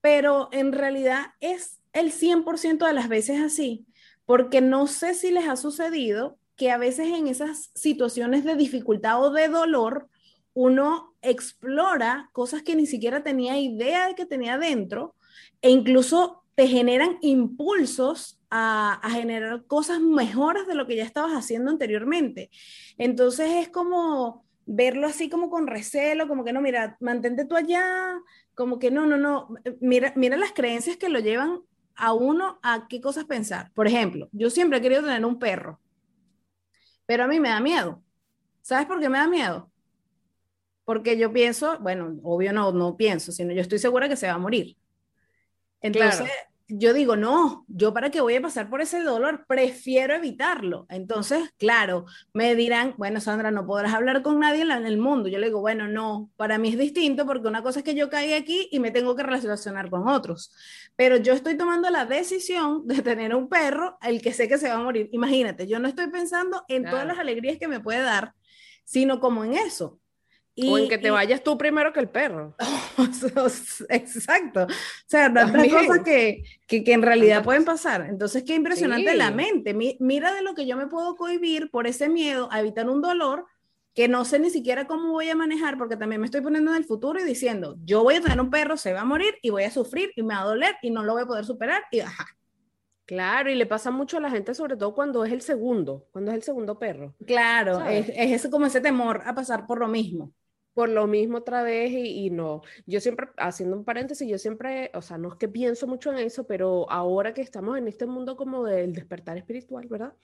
Pero 0.00 0.48
en 0.52 0.72
realidad 0.72 1.26
es 1.40 1.80
el 1.94 2.12
100% 2.12 2.86
de 2.86 2.92
las 2.92 3.08
veces 3.08 3.40
así, 3.40 3.86
porque 4.26 4.60
no 4.60 4.86
sé 4.86 5.14
si 5.14 5.30
les 5.30 5.48
ha 5.48 5.56
sucedido 5.56 6.38
que 6.56 6.70
a 6.70 6.78
veces 6.78 7.08
en 7.08 7.26
esas 7.26 7.70
situaciones 7.74 8.44
de 8.44 8.56
dificultad 8.56 9.22
o 9.22 9.30
de 9.30 9.48
dolor, 9.48 10.08
uno 10.52 11.14
explora 11.22 12.30
cosas 12.32 12.62
que 12.62 12.76
ni 12.76 12.86
siquiera 12.86 13.22
tenía 13.22 13.58
idea 13.58 14.08
de 14.08 14.14
que 14.14 14.26
tenía 14.26 14.58
dentro 14.58 15.16
e 15.62 15.70
incluso 15.70 16.44
te 16.54 16.68
generan 16.68 17.18
impulsos 17.20 18.40
a, 18.50 19.00
generar 19.10 19.66
cosas 19.66 20.00
mejores 20.00 20.66
de 20.68 20.76
lo 20.76 20.86
que 20.86 20.94
ya 20.94 21.02
estabas 21.02 21.32
haciendo 21.32 21.70
anteriormente. 21.70 22.50
Entonces 22.98 23.50
es 23.56 23.68
como 23.68 24.44
verlo 24.64 25.08
así 25.08 25.28
como 25.28 25.50
con 25.50 25.66
recelo, 25.66 26.28
como 26.28 26.44
que 26.44 26.52
no, 26.52 26.60
mira, 26.60 26.96
mantente 27.00 27.44
tú 27.44 27.56
allá, 27.56 28.14
como 28.54 28.78
que 28.78 28.92
no, 28.92 29.06
no, 29.06 29.16
no, 29.16 29.48
mira, 29.80 30.12
mira 30.16 30.36
las 30.36 30.52
creencias 30.52 30.96
que 30.96 31.08
lo 31.08 31.18
llevan 31.18 31.62
a 31.96 32.12
uno 32.12 32.58
a 32.62 32.86
qué 32.88 33.00
cosas 33.00 33.24
pensar. 33.24 33.72
Por 33.74 33.86
ejemplo, 33.86 34.28
yo 34.32 34.50
siempre 34.50 34.78
he 34.78 34.82
querido 34.82 35.02
tener 35.02 35.24
un 35.24 35.38
perro, 35.38 35.80
pero 37.06 37.24
a 37.24 37.26
mí 37.26 37.40
me 37.40 37.48
da 37.50 37.60
miedo. 37.60 38.02
¿Sabes 38.62 38.86
por 38.86 39.00
qué 39.00 39.08
me 39.08 39.18
da 39.18 39.28
miedo? 39.28 39.70
Porque 40.84 41.16
yo 41.18 41.32
pienso, 41.32 41.78
bueno, 41.80 42.18
obvio 42.22 42.52
no, 42.52 42.72
no 42.72 42.96
pienso, 42.96 43.32
sino 43.32 43.52
yo 43.52 43.60
estoy 43.60 43.78
segura 43.78 44.08
que 44.08 44.16
se 44.16 44.26
va 44.26 44.34
a 44.34 44.38
morir. 44.38 44.76
Entonces, 45.80 46.30
yo 46.68 46.94
digo, 46.94 47.14
no, 47.14 47.64
yo 47.68 47.92
para 47.92 48.10
qué 48.10 48.22
voy 48.22 48.36
a 48.36 48.40
pasar 48.42 48.70
por 48.70 48.80
ese 48.80 49.00
dolor, 49.02 49.44
prefiero 49.46 50.14
evitarlo. 50.14 50.86
Entonces, 50.88 51.50
claro, 51.58 52.06
me 52.32 52.54
dirán, 52.54 52.94
bueno, 52.96 53.20
Sandra, 53.20 53.50
no 53.50 53.66
podrás 53.66 53.92
hablar 53.92 54.22
con 54.22 54.40
nadie 54.40 54.62
en, 54.62 54.70
el 54.70 54.96
mundo. 54.96 55.28
Yo 55.28 55.38
le 55.38 55.48
digo, 55.48 55.60
bueno, 55.60 55.88
no, 55.88 56.30
para 56.36 56.56
mí 56.56 56.70
es 56.70 56.78
distinto 56.78 57.26
porque 57.26 57.48
una 57.48 57.62
cosa 57.62 57.80
es 57.80 57.84
que 57.84 57.94
yo 57.94 58.08
caí 58.08 58.32
aquí 58.32 58.68
y 58.70 58.80
me 58.80 58.90
tengo 58.90 59.14
que 59.14 59.22
relacionar 59.22 59.90
con 59.90 60.08
otros. 60.08 60.54
Pero 60.96 61.16
yo 61.18 61.34
estoy 61.34 61.56
tomando 61.56 61.90
la 61.90 62.06
decisión 62.06 62.86
de 62.86 63.02
tener 63.02 63.34
un 63.34 63.48
perro, 63.48 63.98
el 64.02 64.22
que 64.22 64.32
sé 64.32 64.48
que 64.48 64.58
se 64.58 64.68
va 64.68 64.76
a 64.76 64.82
morir. 64.82 65.10
Imagínate, 65.12 65.66
yo 65.66 65.78
no 65.78 65.88
estoy 65.88 66.08
pensando 66.08 66.64
en 66.68 66.84
todas 66.84 67.06
las 67.06 67.18
alegrías 67.18 67.58
que 67.58 67.68
me 67.68 67.80
puede 67.80 68.00
dar, 68.00 68.34
sino 68.84 69.20
como 69.20 69.44
en 69.44 69.54
eso. 69.54 70.00
Y, 70.56 70.68
o 70.68 70.78
en 70.78 70.88
que 70.88 70.98
te 70.98 71.10
vayas 71.10 71.42
tú 71.42 71.58
primero 71.58 71.92
que 71.92 72.00
el 72.00 72.08
perro. 72.08 72.54
Exacto. 73.88 74.62
O 74.64 74.68
sea, 75.06 75.32
tantas 75.34 75.68
cosas 75.68 76.00
que, 76.04 76.44
que, 76.66 76.84
que, 76.84 76.92
en 76.92 77.02
realidad 77.02 77.42
pueden 77.42 77.64
pasar. 77.64 78.06
Entonces, 78.08 78.44
qué 78.44 78.54
impresionante 78.54 79.14
la 79.16 79.32
mente. 79.32 79.74
mira 79.74 80.32
de 80.32 80.42
lo 80.42 80.54
que 80.54 80.66
yo 80.66 80.76
me 80.76 80.86
puedo 80.86 81.16
cohibir 81.16 81.70
por 81.70 81.86
ese 81.86 82.08
miedo 82.08 82.48
a 82.52 82.60
evitar 82.60 82.88
un 82.88 83.02
dolor 83.02 83.46
que 83.94 84.08
no 84.08 84.24
sé 84.24 84.40
ni 84.40 84.50
siquiera 84.50 84.86
cómo 84.86 85.12
voy 85.12 85.30
a 85.30 85.36
manejar, 85.36 85.78
porque 85.78 85.96
también 85.96 86.20
me 86.20 86.26
estoy 86.26 86.40
poniendo 86.40 86.72
en 86.72 86.76
el 86.76 86.84
futuro 86.84 87.20
y 87.20 87.24
diciendo, 87.24 87.76
yo 87.84 88.02
voy 88.02 88.16
a 88.16 88.20
tener 88.20 88.40
un 88.40 88.50
perro, 88.50 88.76
se 88.76 88.92
va 88.92 89.02
a 89.02 89.04
morir 89.04 89.36
y 89.40 89.50
voy 89.50 89.62
a 89.62 89.70
sufrir 89.70 90.10
y 90.16 90.22
me 90.24 90.34
va 90.34 90.40
a 90.40 90.46
doler 90.46 90.76
y 90.82 90.90
no 90.90 91.04
lo 91.04 91.12
voy 91.12 91.22
a 91.22 91.26
poder 91.26 91.44
superar 91.44 91.84
y 91.92 92.00
ajá. 92.00 92.26
Claro, 93.06 93.50
y 93.50 93.54
le 93.54 93.66
pasa 93.66 93.90
mucho 93.90 94.16
a 94.16 94.20
la 94.20 94.30
gente, 94.30 94.54
sobre 94.54 94.76
todo 94.76 94.94
cuando 94.94 95.24
es 95.24 95.32
el 95.32 95.42
segundo, 95.42 96.06
cuando 96.10 96.30
es 96.30 96.38
el 96.38 96.42
segundo 96.42 96.78
perro. 96.78 97.14
Claro, 97.26 97.84
es, 97.84 98.10
es, 98.16 98.48
como 98.48 98.66
ese 98.66 98.80
temor 98.80 99.22
a 99.26 99.34
pasar 99.34 99.66
por 99.66 99.78
lo 99.78 99.88
mismo 99.88 100.32
por 100.74 100.88
lo 100.88 101.06
mismo 101.06 101.38
otra 101.38 101.62
vez 101.62 101.92
y, 101.92 102.30
no. 102.30 102.62
Yo 102.84 103.00
siempre, 103.00 103.28
haciendo 103.36 103.76
un 103.76 103.84
paréntesis, 103.84 104.28
yo 104.28 104.38
siempre, 104.38 104.90
o 104.94 105.02
sea, 105.02 105.16
no 105.16 105.28
es 105.28 105.34
que 105.36 105.48
pienso 105.48 105.86
mucho 105.86 106.12
en 106.12 106.18
eso, 106.18 106.46
pero 106.46 106.90
ahora 106.90 107.32
que 107.32 107.42
estamos 107.42 107.78
en 107.78 107.86
este 107.86 108.06
mundo 108.06 108.36
como 108.36 108.64
del 108.64 108.92
despertar 108.92 109.38
espiritual, 109.38 109.86
¿verdad? 109.88 110.14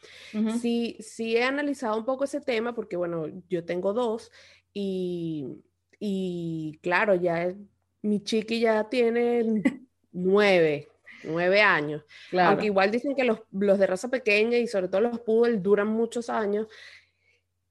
Sí, 0.61 0.97
sí 1.01 1.37
he 1.37 1.45
analizado 1.45 1.97
un 1.97 2.05
poco 2.05 2.25
ese 2.25 2.41
tema 2.41 2.75
porque, 2.75 2.97
bueno, 2.97 3.27
yo 3.49 3.65
tengo 3.65 3.93
dos 3.93 4.33
y, 4.75 5.47
y 6.01 6.79
claro, 6.83 7.15
ya 7.15 7.55
mi 8.03 8.23
chiqui 8.23 8.61
ya 8.61 8.89
tiene 8.89 9.45
nueve, 10.13 10.89
nueve 11.25 11.63
años. 11.63 12.05
Aunque 12.33 12.67
igual 12.67 12.91
dicen 12.91 13.15
que 13.15 13.25
los, 13.25 13.41
los, 13.53 13.79
de 13.79 13.87
raza 13.87 14.09
pequeña 14.09 14.59
y 14.59 14.67
sobre 14.67 14.89
todo 14.89 15.03
los 15.03 15.21
poodle 15.21 15.59
duran 15.59 15.89
muchos 15.89 16.29
años. 16.29 16.67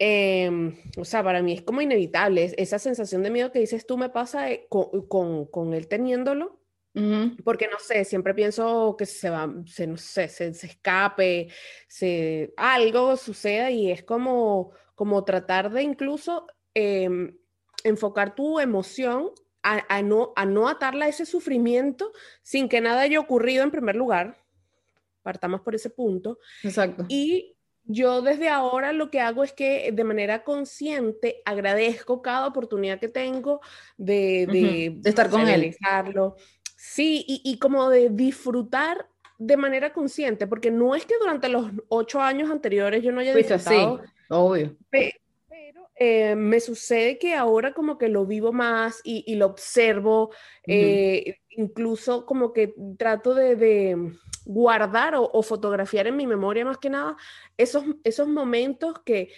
Em, 0.02 0.78
o 0.98 1.04
sea, 1.04 1.22
para 1.22 1.42
mí 1.42 1.52
es 1.52 1.62
como 1.62 1.82
inevitable, 1.82 2.54
esa 2.58 2.80
sensación 2.80 3.22
de 3.22 3.30
miedo 3.30 3.52
que 3.52 3.60
dices 3.60 3.86
tú 3.86 3.98
me 3.98 4.10
pasa 4.10 4.50
eh, 4.50 4.66
con, 4.70 5.46
con, 5.46 5.74
él 5.74 5.90
teniéndolo, 5.90 6.58
porque 7.44 7.68
no 7.68 7.80
sé, 7.80 8.04
siempre 8.06 8.34
pienso 8.34 8.96
que 8.98 9.06
se 9.06 9.30
va, 9.30 9.54
se, 9.66 9.88
no 9.88 9.98
sé, 9.98 10.30
se, 10.30 10.48
escape, 10.48 11.50
se, 11.88 12.54
algo 12.56 13.16
suceda 13.18 13.72
y 13.72 13.92
es 13.92 14.04
como, 14.04 14.72
como 14.96 15.24
tratar 15.26 15.70
de 15.70 15.84
incluso 15.84 16.48
em, 16.74 17.38
enfocar 17.84 18.36
tu 18.36 18.60
emoción 18.60 19.32
a, 19.64 19.84
a, 19.94 20.02
no, 20.02 20.32
a 20.36 20.46
no 20.46 20.70
atarla 20.70 21.06
a 21.06 21.10
ese 21.10 21.26
sufrimiento 21.26 22.12
sin 22.42 22.70
que 22.70 22.80
nada 22.80 23.02
haya 23.02 23.20
ocurrido 23.20 23.64
en 23.64 23.72
primer 23.72 23.98
lugar. 23.98 24.38
Partamos 25.24 25.62
por 25.62 25.76
ese 25.76 25.90
punto. 25.90 26.40
Exacto. 26.64 27.06
Y 27.08 27.56
yo 27.92 28.22
desde 28.22 28.50
ahora 28.50 28.94
lo 28.94 29.10
que 29.10 29.20
hago 29.20 29.44
es 29.44 29.52
que 29.52 29.92
de 29.92 30.04
manera 30.04 30.44
consciente 30.44 31.42
agradezco 31.44 32.22
cada 32.22 32.46
oportunidad 32.46 33.00
que 33.00 33.08
tengo 33.08 33.62
de, 33.98 34.46
de, 35.02 35.10
estar 35.10 35.28
con 35.30 35.48
él. 35.48 35.76
Sí, 36.76 37.26
y, 37.28 37.42
y, 37.44 37.58
como 37.58 37.90
de 37.90 38.10
disfrutar 38.10 39.10
de 39.40 39.58
manera 39.58 39.92
consciente, 39.92 40.46
porque 40.46 40.70
no 40.70 40.96
es 40.96 41.06
que 41.06 41.16
durante 41.20 41.50
los 41.50 41.72
ocho 41.88 42.22
años 42.22 42.52
anteriores 42.52 43.04
yo 43.04 43.12
no 43.12 43.22
haya 43.22 43.34
disfrutado. 43.34 43.98
Sí, 44.04 44.12
obvio. 44.30 44.78
Pero, 44.92 45.90
eh, 45.96 46.36
me 46.36 46.60
sucede 46.60 47.18
que 47.18 47.34
ahora 47.34 47.74
como 47.74 47.98
que 47.98 48.08
lo 48.08 48.26
vivo 48.26 48.54
más 48.54 49.02
y, 49.04 49.24
y 49.26 49.36
lo 49.36 49.48
observo, 49.48 50.30
eh, 50.68 51.40
incluso 51.60 52.26
como 52.26 52.54
que 52.54 52.74
trato 52.98 53.34
de 53.36 54.14
guardar 54.46 55.14
o, 55.16 55.44
fotografiar 55.44 56.08
en 56.08 56.16
mi 56.16 56.26
memoria 56.26 56.64
más 56.64 56.78
que 56.78 56.90
nada 56.90 57.18
esos, 57.58 57.84
esos 58.04 58.28
momentos 58.28 59.00
que 59.06 59.32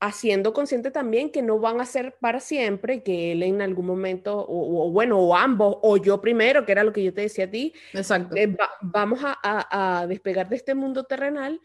haciendo 0.00 0.52
consciente 0.52 0.92
también 0.92 1.30
que 1.30 1.42
no 1.42 1.58
van 1.58 1.80
a 1.80 1.84
ser 1.84 2.16
para 2.20 2.38
siempre, 2.38 3.02
que 3.02 3.32
él 3.32 3.42
en 3.42 3.60
algún 3.60 3.86
momento, 3.86 4.46
o, 4.48 4.92
bueno, 4.92 5.18
o 5.18 5.34
ambos, 5.34 5.78
o 5.82 5.96
yo 5.96 6.20
primero, 6.20 6.64
que 6.64 6.70
era 6.70 6.84
lo 6.84 6.92
que 6.92 7.02
yo 7.02 7.12
te 7.12 7.22
decía 7.22 7.46
a 7.46 7.50
ti, 7.50 7.74
Exacto. 7.92 8.36
Eh, 8.36 8.56
vamos 8.80 9.18
a, 9.24 10.06
despegar 10.08 10.48
de 10.48 10.54
este 10.54 10.76
mundo 10.76 11.02
terrenal. 11.02 11.60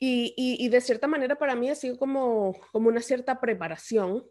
Y, 0.00 0.34
y, 0.36 0.68
de 0.68 0.80
cierta 0.80 1.06
manera 1.06 1.36
para 1.36 1.54
mí 1.54 1.70
ha 1.70 1.74
sido 1.74 1.98
como, 1.98 2.56
como 2.72 2.88
una 2.88 3.00
cierta 3.00 3.40
preparación 3.40 4.24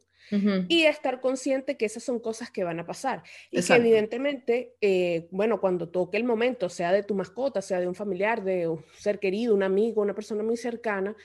y 0.68 0.86
estar 0.86 1.22
consciente 1.22 1.78
que 1.78 1.86
esas 1.86 2.04
son 2.04 2.20
cosas 2.20 2.52
que 2.52 2.64
van 2.64 2.80
a 2.80 2.86
pasar. 2.86 3.24
Y 3.52 3.64
que 3.64 3.76
evidentemente, 3.76 4.76
eh, 4.82 5.28
bueno, 5.32 5.60
cuando 5.60 5.90
toque 5.90 6.18
el 6.18 6.24
momento, 6.24 6.70
sea 6.70 6.92
de 6.92 7.04
tu 7.04 7.16
mascota, 7.16 7.62
sea 7.62 7.80
de 7.80 7.88
un 7.88 7.96
familiar, 7.96 8.44
de 8.44 8.68
un 8.68 8.84
ser 8.98 9.20
querido, 9.20 9.56
un 9.56 9.64
amigo, 9.64 10.02
una 10.02 10.16
persona 10.16 10.44
muy 10.44 10.58
cercana, 10.58 11.16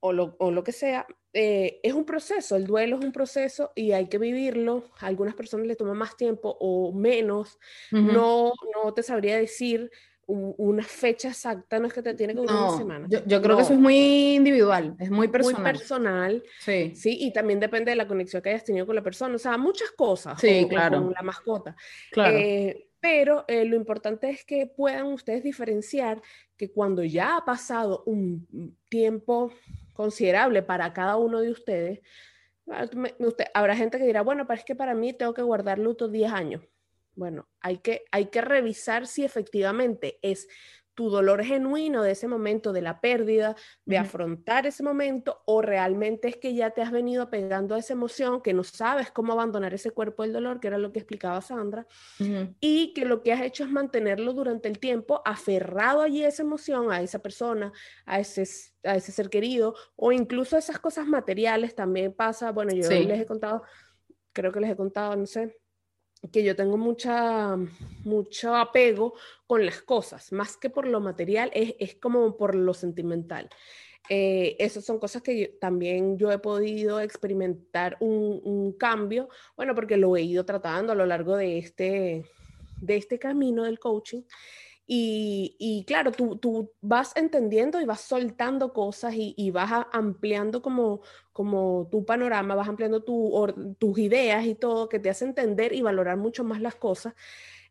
o 0.00 0.12
lo, 0.12 0.36
o 0.38 0.50
lo 0.50 0.62
que 0.62 0.72
sea, 0.72 1.06
eh, 1.32 1.80
es 1.82 1.94
un 1.94 2.04
proceso, 2.04 2.56
el 2.56 2.66
duelo 2.66 2.98
es 2.98 3.04
un 3.04 3.12
proceso 3.12 3.72
y 3.74 3.92
hay 3.92 4.08
que 4.08 4.18
vivirlo. 4.18 4.90
A 5.00 5.06
algunas 5.06 5.34
personas 5.34 5.66
le 5.66 5.76
toma 5.76 5.94
más 5.94 6.16
tiempo 6.16 6.56
o 6.60 6.92
menos. 6.92 7.58
no, 7.90 8.52
no 8.74 8.92
te 8.94 9.02
sabría 9.02 9.38
decir 9.38 9.90
una 10.26 10.82
fecha 10.82 11.28
exacta, 11.28 11.78
no 11.78 11.86
es 11.86 11.92
que 11.92 12.02
te 12.02 12.14
tiene 12.14 12.34
que 12.34 12.40
durar 12.40 12.56
una 12.56 12.76
semana. 12.76 13.08
Yo, 13.08 13.42
creo 13.42 13.56
que 13.56 13.62
eso 13.62 13.74
es 13.74 13.78
muy 13.78 14.34
individual, 14.34 14.96
es 14.98 15.10
muy 15.10 15.28
personal. 15.28 15.62
Muy 15.62 15.72
personal. 15.72 16.42
Sí. 16.60 16.92
Sí, 16.94 17.16
y 17.20 17.32
también 17.32 17.60
depende 17.60 17.90
de 17.90 17.96
la 17.96 18.06
conexión 18.06 18.42
que 18.42 18.50
hayas 18.50 18.64
tenido 18.64 18.86
con 18.86 18.94
la 18.94 19.02
persona, 19.02 19.34
o 19.34 19.38
sea, 19.38 19.56
muchas 19.58 19.90
cosas. 19.92 20.40
Sí, 20.40 20.66
claro. 20.68 21.02
con 21.02 21.12
la 21.12 21.22
mascota. 21.22 21.76
Claro. 22.10 22.36
Eh, 22.36 22.88
pero 23.00 23.44
eh, 23.48 23.66
lo 23.66 23.76
importante 23.76 24.30
es 24.30 24.46
que 24.46 24.66
puedan 24.66 25.06
ustedes 25.06 25.42
diferenciar 25.42 26.22
que 26.56 26.72
cuando 26.72 27.04
ya 27.04 27.36
ha 27.36 27.44
pasado 27.44 28.02
un 28.06 28.78
tiempo 28.88 29.52
considerable 29.92 30.62
para 30.62 30.92
cada 30.94 31.16
uno 31.16 31.40
de 31.40 31.50
ustedes, 31.50 32.00
ah, 32.70 32.86
habrá 33.52 33.76
gente 33.76 33.98
que 33.98 34.06
dirá, 34.06 34.22
bueno, 34.22 34.46
pero 34.46 34.58
es 34.58 34.64
que 34.64 34.74
para 34.74 34.94
mí 34.94 35.12
tengo 35.12 35.34
que 35.34 35.42
guardar 35.42 35.78
luto 35.78 36.08
10 36.08 36.32
años. 36.32 36.62
Bueno, 37.14 37.48
hay 37.60 37.78
que, 37.78 38.04
hay 38.10 38.26
que 38.26 38.40
revisar 38.40 39.06
si 39.06 39.24
efectivamente 39.24 40.18
es 40.22 40.48
tu 40.94 41.10
dolor 41.10 41.44
genuino 41.44 42.02
de 42.02 42.12
ese 42.12 42.28
momento, 42.28 42.72
de 42.72 42.80
la 42.80 43.00
pérdida, 43.00 43.56
de 43.84 43.98
afrontar 43.98 44.66
ese 44.66 44.82
momento, 44.82 45.42
o 45.44 45.60
realmente 45.60 46.28
es 46.28 46.36
que 46.36 46.54
ya 46.54 46.70
te 46.70 46.82
has 46.82 46.92
venido 46.92 47.30
pegando 47.30 47.74
a 47.74 47.78
esa 47.78 47.94
emoción, 47.94 48.40
que 48.40 48.54
no 48.54 48.62
sabes 48.62 49.10
cómo 49.10 49.32
abandonar 49.32 49.74
ese 49.74 49.90
cuerpo 49.90 50.22
del 50.22 50.32
dolor, 50.32 50.60
que 50.60 50.68
era 50.68 50.78
lo 50.78 50.92
que 50.92 51.00
explicaba 51.00 51.40
Sandra, 51.40 51.86
y 52.60 52.94
que 52.94 53.04
lo 53.04 53.22
que 53.22 53.32
has 53.32 53.42
hecho 53.42 53.64
es 53.64 53.70
mantenerlo 53.70 54.32
durante 54.34 54.68
el 54.68 54.78
tiempo 54.78 55.20
aferrado 55.24 56.00
allí 56.00 56.24
a 56.24 56.28
esa 56.28 56.42
emoción, 56.42 56.92
a 56.92 57.00
esa 57.00 57.18
persona, 57.18 57.72
a 58.06 58.20
ese, 58.20 58.44
a 58.84 58.94
ese 58.94 59.10
ser 59.10 59.30
querido, 59.30 59.74
o 59.96 60.12
incluso 60.12 60.56
esas 60.56 60.78
cosas 60.78 61.08
materiales 61.08 61.74
también 61.74 62.12
pasa, 62.12 62.52
bueno, 62.52 62.72
yo 62.72 62.88
les 62.88 63.20
he 63.20 63.26
contado, 63.26 63.62
creo 64.32 64.52
que 64.52 64.60
les 64.60 64.70
he 64.70 64.76
contado, 64.76 65.16
no 65.16 65.26
sé, 65.26 65.58
que 66.32 66.42
yo 66.42 66.56
tengo 66.56 66.76
mucha, 66.76 67.56
mucho 68.04 68.54
apego 68.54 69.14
con 69.46 69.64
las 69.64 69.82
cosas, 69.82 70.32
más 70.32 70.56
que 70.56 70.70
por 70.70 70.86
lo 70.86 71.00
material, 71.00 71.50
es, 71.54 71.74
es 71.78 71.96
como 71.96 72.36
por 72.36 72.54
lo 72.54 72.74
sentimental. 72.74 73.48
Eh, 74.10 74.56
esas 74.58 74.84
son 74.84 74.98
cosas 74.98 75.22
que 75.22 75.56
también 75.60 76.18
yo 76.18 76.30
he 76.30 76.38
podido 76.38 77.00
experimentar 77.00 77.96
un, 78.00 78.40
un, 78.44 78.72
cambio, 78.72 79.30
bueno, 79.56 79.74
porque 79.74 79.96
lo 79.96 80.14
he 80.16 80.22
ido 80.22 80.44
tratando 80.44 80.92
a 80.92 80.96
lo 80.96 81.06
largo 81.06 81.36
de 81.36 81.56
este, 81.58 82.24
de 82.80 82.96
este 82.96 83.18
camino 83.18 83.64
del 83.64 83.78
coaching. 83.78 84.22
Y, 84.86 85.84
claro, 85.86 86.12
tú, 86.12 86.36
tú, 86.36 86.72
vas 86.82 87.16
entendiendo 87.16 87.80
y 87.80 87.86
vas 87.86 88.02
soltando 88.02 88.72
cosas 88.72 89.14
y, 89.16 89.50
vas 89.50 89.86
ampliando 89.92 90.60
como, 90.60 91.00
como 91.32 91.88
tu 91.90 92.04
panorama, 92.04 92.54
vas 92.54 92.68
ampliando 92.68 93.02
tu, 93.02 93.76
tus 93.78 93.98
ideas 93.98 94.44
y 94.44 94.54
todo, 94.54 94.88
que 94.88 94.98
te 94.98 95.08
hace 95.08 95.24
entender 95.24 95.72
y 95.72 95.80
valorar 95.80 96.18
mucho 96.18 96.44
más 96.44 96.60
las 96.60 96.74
cosas, 96.74 97.14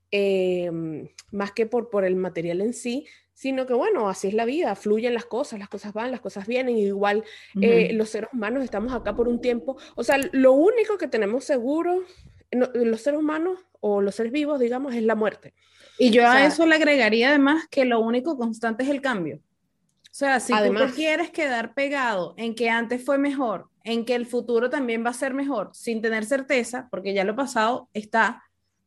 em, 0.09 1.07
más 1.31 1.51
que 1.51 1.67
por, 1.67 1.89
por 1.89 2.03
el 2.03 2.15
material 2.15 2.61
en 2.61 2.73
sí, 2.73 3.05
sino 3.33 3.65
que 3.65 3.73
bueno, 3.73 4.09
así 4.09 4.27
es 4.27 4.33
la 4.33 4.45
vida, 4.45 4.75
fluyen 4.75 5.13
las 5.13 5.25
cosas, 5.25 5.59
las 5.59 5.69
cosas 5.69 5.93
van, 5.93 6.11
las 6.11 6.21
cosas 6.21 6.47
vienen, 6.47 6.77
y 6.77 6.85
igual 6.85 7.23
eh, 7.61 7.91
los 7.93 8.09
seres 8.09 8.29
humanos 8.33 8.63
estamos 8.63 8.93
acá 8.93 9.15
por 9.15 9.27
un 9.27 9.41
tiempo, 9.41 9.77
o 9.95 10.03
sea, 10.03 10.17
lo 10.31 10.53
único 10.53 10.97
que 10.97 11.07
tenemos 11.07 11.43
seguro, 11.43 12.03
los 12.51 13.01
seres 13.01 13.19
humanos 13.19 13.59
o 13.81 14.01
los 14.01 14.15
seres 14.15 14.31
vivos, 14.31 14.59
digamos, 14.59 14.93
es 14.95 15.03
la 15.03 15.15
muerte. 15.15 15.53
Y 15.97 16.09
yo 16.09 16.27
a 16.27 16.45
eso 16.45 16.65
le 16.65 16.75
agregaría 16.75 17.29
además 17.29 17.67
que 17.69 17.85
lo 17.85 17.99
único 17.99 18.37
constante 18.37 18.83
es 18.83 18.89
el 18.89 19.01
cambio. 19.01 19.37
O 19.37 20.15
sea, 20.15 20.39
si 20.39 20.53
tú 20.53 20.93
quieres 20.95 21.31
quedar 21.31 21.73
pegado 21.73 22.35
en 22.37 22.53
que 22.53 22.69
antes 22.69 23.03
fue 23.03 23.17
mejor, 23.17 23.69
en 23.83 24.05
que 24.05 24.15
el 24.15 24.25
futuro 24.25 24.69
también 24.69 25.03
va 25.03 25.09
a 25.09 25.13
ser 25.13 25.33
mejor, 25.33 25.71
sin 25.73 26.01
tener 26.01 26.25
certeza, 26.25 26.87
porque 26.91 27.13
ya 27.13 27.23
lo 27.23 27.35
pasado 27.35 27.89
está, 27.93 28.43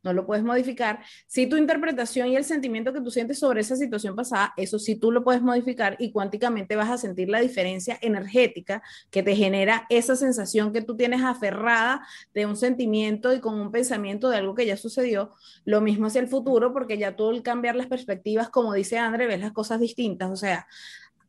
no 0.06 0.12
lo 0.12 0.24
puedes 0.24 0.44
modificar. 0.44 1.00
Si 1.26 1.48
tu 1.48 1.56
interpretación 1.56 2.28
y 2.28 2.36
el 2.36 2.44
sentimiento 2.44 2.92
que 2.92 3.00
tú 3.00 3.10
sientes 3.10 3.40
sobre 3.40 3.60
esa 3.60 3.76
situación 3.76 4.14
pasada, 4.14 4.54
eso 4.56 4.78
sí 4.78 4.94
tú 4.94 5.10
lo 5.10 5.24
puedes 5.24 5.42
modificar 5.42 5.96
y 5.98 6.12
cuánticamente 6.12 6.76
vas 6.76 6.90
a 6.90 6.96
sentir 6.96 7.28
la 7.28 7.40
diferencia 7.40 7.98
energética 8.00 8.82
que 9.10 9.24
te 9.24 9.34
genera 9.34 9.84
esa 9.90 10.14
sensación 10.14 10.72
que 10.72 10.80
tú 10.80 10.96
tienes 10.96 11.22
aferrada 11.22 12.06
de 12.32 12.46
un 12.46 12.56
sentimiento 12.56 13.34
y 13.34 13.40
con 13.40 13.60
un 13.60 13.72
pensamiento 13.72 14.30
de 14.30 14.36
algo 14.36 14.54
que 14.54 14.64
ya 14.64 14.76
sucedió. 14.76 15.34
Lo 15.64 15.80
mismo 15.80 16.06
hacia 16.06 16.20
el 16.20 16.28
futuro, 16.28 16.72
porque 16.72 16.98
ya 16.98 17.16
tú 17.16 17.30
al 17.30 17.42
cambiar 17.42 17.74
las 17.74 17.88
perspectivas, 17.88 18.48
como 18.48 18.72
dice 18.72 18.98
André, 18.98 19.26
ves 19.26 19.40
las 19.40 19.52
cosas 19.52 19.80
distintas. 19.80 20.30
O 20.30 20.36
sea, 20.36 20.68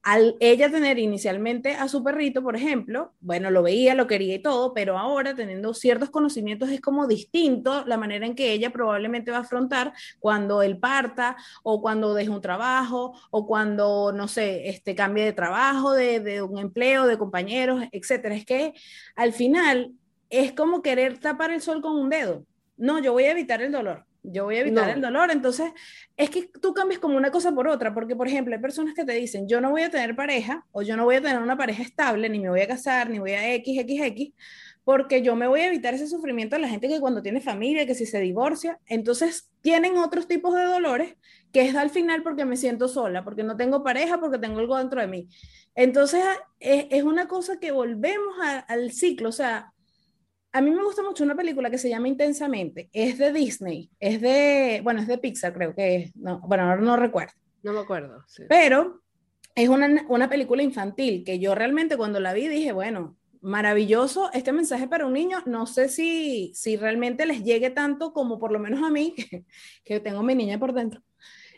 al 0.07 0.37
ella 0.39 0.71
tener 0.71 0.99
inicialmente 0.99 1.73
a 1.73 1.89
su 1.89 2.01
perrito, 2.01 2.41
por 2.41 2.55
ejemplo, 2.55 3.11
bueno, 3.19 3.51
lo 3.51 3.61
veía, 3.61 3.93
lo 3.93 4.07
quería 4.07 4.35
y 4.35 4.39
todo, 4.39 4.73
pero 4.73 4.97
ahora 4.97 5.35
teniendo 5.35 5.73
ciertos 5.73 6.09
conocimientos 6.11 6.69
es 6.69 6.79
como 6.79 7.07
distinto 7.07 7.83
la 7.85 7.97
manera 7.97 8.25
en 8.25 8.33
que 8.33 8.53
ella 8.53 8.71
probablemente 8.71 9.31
va 9.31 9.39
a 9.39 9.41
afrontar 9.41 9.91
cuando 10.19 10.61
él 10.61 10.79
parta 10.79 11.35
o 11.61 11.81
cuando 11.81 12.13
deje 12.13 12.29
un 12.29 12.39
trabajo 12.39 13.19
o 13.31 13.45
cuando, 13.45 14.13
no 14.13 14.29
sé, 14.29 14.69
este, 14.69 14.95
cambie 14.95 15.25
de 15.25 15.33
trabajo, 15.33 15.91
de, 15.91 16.21
de 16.21 16.41
un 16.41 16.57
empleo, 16.57 17.05
de 17.05 17.17
compañeros, 17.17 17.83
etcétera. 17.91 18.33
Es 18.33 18.45
que 18.45 18.73
al 19.17 19.33
final 19.33 19.91
es 20.29 20.53
como 20.53 20.81
querer 20.81 21.17
tapar 21.17 21.51
el 21.51 21.59
sol 21.59 21.81
con 21.81 21.97
un 21.97 22.09
dedo. 22.09 22.45
No, 22.77 22.99
yo 22.99 23.11
voy 23.11 23.25
a 23.25 23.31
evitar 23.31 23.61
el 23.61 23.73
dolor 23.73 24.06
yo 24.31 24.45
voy 24.45 24.57
a 24.57 24.59
evitar 24.61 24.89
el 24.89 25.01
dolor. 25.01 25.31
Entonces, 25.31 25.71
es 26.15 26.29
que 26.29 26.49
tú 26.61 26.73
cambias 26.73 26.99
como 26.99 27.17
una 27.17 27.31
cosa 27.31 27.51
por 27.53 27.67
otra, 27.67 27.93
porque, 27.93 28.15
por 28.15 28.27
ejemplo, 28.27 28.53
hay 28.55 28.61
personas 28.61 28.93
que 28.93 29.05
te 29.05 29.13
dicen, 29.13 29.47
yo 29.47 29.61
no 29.61 29.71
voy 29.71 29.83
a 29.83 29.89
tener 29.89 30.15
pareja, 30.15 30.65
o 30.71 30.81
yo 30.81 30.97
no 30.97 31.05
voy 31.05 31.15
a 31.15 31.21
tener 31.21 31.41
una 31.41 31.57
pareja 31.57 31.83
estable, 31.83 32.29
ni 32.29 32.39
me 32.39 32.49
voy 32.49 32.61
a 32.61 32.67
casar, 32.67 33.09
ni 33.09 33.19
voy 33.19 33.31
a 33.31 33.53
X, 33.55 33.79
X, 33.79 34.01
X, 34.01 34.33
porque 34.83 35.21
yo 35.21 35.35
me 35.35 35.47
voy 35.47 35.61
a 35.61 35.67
evitar 35.67 35.93
ese 35.93 36.07
sufrimiento 36.07 36.55
de 36.55 36.61
la 36.61 36.69
gente 36.69 36.87
que 36.87 36.99
cuando 36.99 37.21
tiene 37.21 37.41
familia, 37.41 37.85
que 37.85 37.95
si 37.95 38.05
se 38.05 38.19
divorcia, 38.19 38.79
entonces 38.85 39.49
tienen 39.61 39.97
otros 39.97 40.27
tipos 40.27 40.55
de 40.55 40.63
dolores, 40.63 41.15
que 41.51 41.61
es 41.61 41.75
al 41.75 41.89
final 41.89 42.23
porque 42.23 42.45
me 42.45 42.55
siento 42.55 42.87
sola, 42.87 43.23
porque 43.23 43.43
no 43.43 43.57
tengo 43.57 43.83
pareja, 43.83 44.19
porque 44.19 44.37
tengo 44.37 44.59
algo 44.59 44.77
dentro 44.77 45.01
de 45.01 45.07
mí. 45.07 45.27
Entonces, 45.75 46.23
es, 46.59 47.03
una 47.03 47.27
cosa 47.27 47.59
que 47.59 47.71
volvemos 47.71 48.35
al 48.67 48.91
ciclo, 48.91 49.29
o 49.29 49.33
sea, 49.33 49.73
a 50.51 50.61
mí 50.61 50.71
me 50.71 50.83
gusta 50.83 51.03
mucho 51.03 51.23
una 51.23 51.35
película 51.35 51.69
que 51.69 51.77
se 51.77 51.89
llama 51.89 52.07
Intensamente. 52.07 52.89
Es 52.93 53.17
de 53.17 53.31
Disney. 53.31 53.89
Es 53.99 54.21
de, 54.21 54.81
bueno, 54.83 55.01
es 55.01 55.07
de 55.07 55.17
Pixar, 55.17 55.53
creo 55.53 55.75
que 55.75 55.95
es. 55.95 56.15
No, 56.15 56.39
bueno, 56.39 56.63
ahora 56.63 56.81
no 56.81 56.95
recuerdo. 56.97 57.33
No 57.63 57.73
me 57.73 57.79
acuerdo. 57.79 58.23
Pero 58.47 59.01
es 59.55 59.69
una, 59.69 60.05
una, 60.07 60.29
película 60.29 60.63
infantil 60.63 61.23
que 61.25 61.39
yo 61.39 61.53
realmente 61.53 61.97
cuando 61.97 62.19
la 62.19 62.33
vi 62.33 62.47
dije, 62.47 62.71
bueno, 62.71 63.17
maravilloso 63.41 64.31
este 64.33 64.51
mensaje 64.51 64.87
para 64.87 65.05
un 65.05 65.13
niño. 65.13 65.39
No 65.45 65.67
sé 65.67 65.89
si, 65.89 66.51
si 66.55 66.77
realmente 66.77 67.25
les 67.25 67.43
llegue 67.43 67.69
tanto 67.69 68.13
como 68.13 68.39
por 68.39 68.51
lo 68.51 68.59
menos 68.59 68.83
a 68.83 68.89
mí, 68.89 69.15
que, 69.83 69.99
tengo 69.99 70.23
mi 70.23 70.35
niña 70.35 70.59
por 70.59 70.73
dentro. 70.73 71.01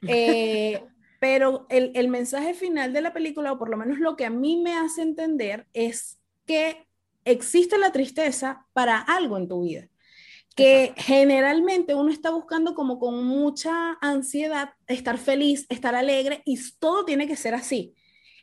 Eh, 0.07 0.83
pero 1.19 1.67
el, 1.69 1.91
el 1.95 2.07
mensaje 2.07 2.53
final 2.53 2.91
de 2.91 3.01
la 3.01 3.13
película, 3.13 3.51
o 3.51 3.59
por 3.59 3.69
lo 3.69 3.77
menos 3.77 3.99
lo 3.99 4.15
que 4.15 4.25
a 4.25 4.29
mí 4.29 4.61
me 4.61 4.73
hace 4.73 5.03
entender, 5.03 5.67
es 5.73 6.19
que 6.45 6.88
existe 7.25 7.77
la 7.77 7.91
tristeza 7.91 8.65
para 8.73 8.99
algo 8.99 9.37
en 9.37 9.47
tu 9.47 9.63
vida 9.63 9.89
que 10.59 10.93
generalmente 10.97 11.95
uno 11.95 12.11
está 12.11 12.31
buscando 12.31 12.75
como 12.75 12.99
con 12.99 13.23
mucha 13.23 13.97
ansiedad 14.01 14.73
estar 14.87 15.17
feliz, 15.17 15.65
estar 15.69 15.95
alegre 15.95 16.41
y 16.43 16.59
todo 16.79 17.05
tiene 17.05 17.29
que 17.29 17.37
ser 17.37 17.53
así. 17.53 17.95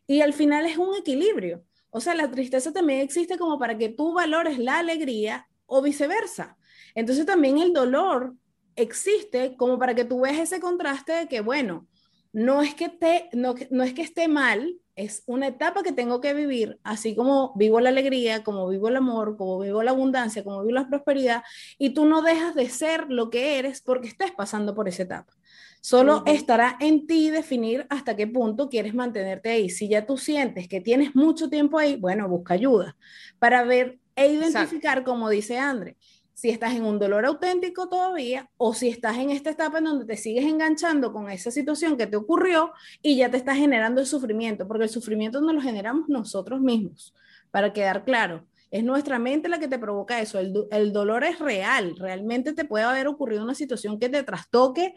Y 0.06 0.22
al 0.22 0.32
final 0.32 0.64
es 0.64 0.78
un 0.78 0.94
equilibrio. 0.94 1.62
O 1.90 2.00
sea, 2.00 2.14
la 2.14 2.30
tristeza 2.30 2.72
también 2.72 3.00
existe 3.00 3.36
como 3.36 3.58
para 3.58 3.76
que 3.76 3.90
tú 3.90 4.14
valores 4.14 4.58
la 4.58 4.78
alegría 4.78 5.46
o 5.66 5.82
viceversa. 5.82 6.56
Entonces 6.94 7.26
también 7.26 7.58
el 7.58 7.74
dolor 7.74 8.34
existe 8.76 9.54
como 9.56 9.78
para 9.78 9.94
que 9.94 10.06
tú 10.06 10.22
veas 10.22 10.38
ese 10.38 10.58
contraste 10.58 11.12
de 11.12 11.28
que, 11.28 11.40
bueno, 11.40 11.86
no 12.32 12.62
es 12.62 12.74
que, 12.74 12.88
te, 12.88 13.28
no, 13.34 13.54
no 13.70 13.82
es 13.82 13.92
que 13.92 14.00
esté 14.00 14.26
mal, 14.26 14.74
es 14.96 15.22
una 15.26 15.48
etapa 15.48 15.82
que 15.82 15.92
tengo 15.92 16.20
que 16.22 16.32
vivir, 16.32 16.80
así 16.82 17.14
como 17.14 17.52
vivo 17.54 17.80
la 17.80 17.90
alegría, 17.90 18.42
como 18.42 18.66
vivo 18.68 18.88
el 18.88 18.96
amor, 18.96 19.36
como 19.36 19.58
vivo 19.58 19.82
la 19.82 19.90
abundancia, 19.90 20.42
como 20.42 20.62
vivo 20.62 20.72
la 20.72 20.88
prosperidad, 20.88 21.42
y 21.78 21.90
tú 21.90 22.06
no 22.06 22.22
dejas 22.22 22.54
de 22.54 22.68
ser 22.70 23.06
lo 23.10 23.28
que 23.28 23.58
eres 23.58 23.82
porque 23.82 24.08
estás 24.08 24.30
pasando 24.32 24.74
por 24.74 24.88
esa 24.88 25.02
etapa. 25.02 25.34
Solo 25.82 26.24
estará 26.26 26.76
en 26.80 27.06
ti 27.06 27.30
definir 27.30 27.86
hasta 27.90 28.16
qué 28.16 28.26
punto 28.26 28.68
quieres 28.68 28.92
mantenerte 28.92 29.50
ahí. 29.50 29.70
Si 29.70 29.88
ya 29.88 30.04
tú 30.04 30.16
sientes 30.16 30.66
que 30.66 30.80
tienes 30.80 31.14
mucho 31.14 31.48
tiempo 31.48 31.78
ahí, 31.78 31.94
bueno, 31.94 32.28
busca 32.28 32.54
ayuda 32.54 32.96
para 33.38 33.62
ver 33.62 34.00
e 34.16 34.32
identificar, 34.32 35.04
como 35.04 35.28
dice 35.28 35.58
André, 35.58 35.96
si 36.36 36.50
estás 36.50 36.74
en 36.74 36.84
un 36.84 36.98
dolor 36.98 37.24
auténtico 37.24 37.88
todavía 37.88 38.50
o 38.58 38.74
si 38.74 38.88
estás 38.88 39.16
en 39.16 39.30
esta 39.30 39.48
etapa 39.48 39.78
en 39.78 39.84
donde 39.84 40.04
te 40.04 40.18
sigues 40.18 40.44
enganchando 40.44 41.10
con 41.10 41.30
esa 41.30 41.50
situación 41.50 41.96
que 41.96 42.06
te 42.06 42.18
ocurrió 42.18 42.72
y 43.00 43.16
ya 43.16 43.30
te 43.30 43.38
está 43.38 43.56
generando 43.56 44.02
el 44.02 44.06
sufrimiento, 44.06 44.68
porque 44.68 44.84
el 44.84 44.90
sufrimiento 44.90 45.40
no 45.40 45.54
lo 45.54 45.62
generamos 45.62 46.10
nosotros 46.10 46.60
mismos, 46.60 47.14
para 47.50 47.72
quedar 47.72 48.04
claro. 48.04 48.44
Es 48.70 48.84
nuestra 48.84 49.18
mente 49.18 49.48
la 49.48 49.58
que 49.58 49.66
te 49.66 49.78
provoca 49.78 50.20
eso. 50.20 50.38
El, 50.38 50.92
dolor 50.92 51.24
es 51.24 51.38
real. 51.38 51.96
Realmente 51.96 52.52
te 52.52 52.66
puede 52.66 52.84
haber 52.84 53.06
ocurrido 53.06 53.42
una 53.42 53.54
situación 53.54 53.98
que 53.98 54.10
te 54.10 54.22
trastoque 54.22 54.94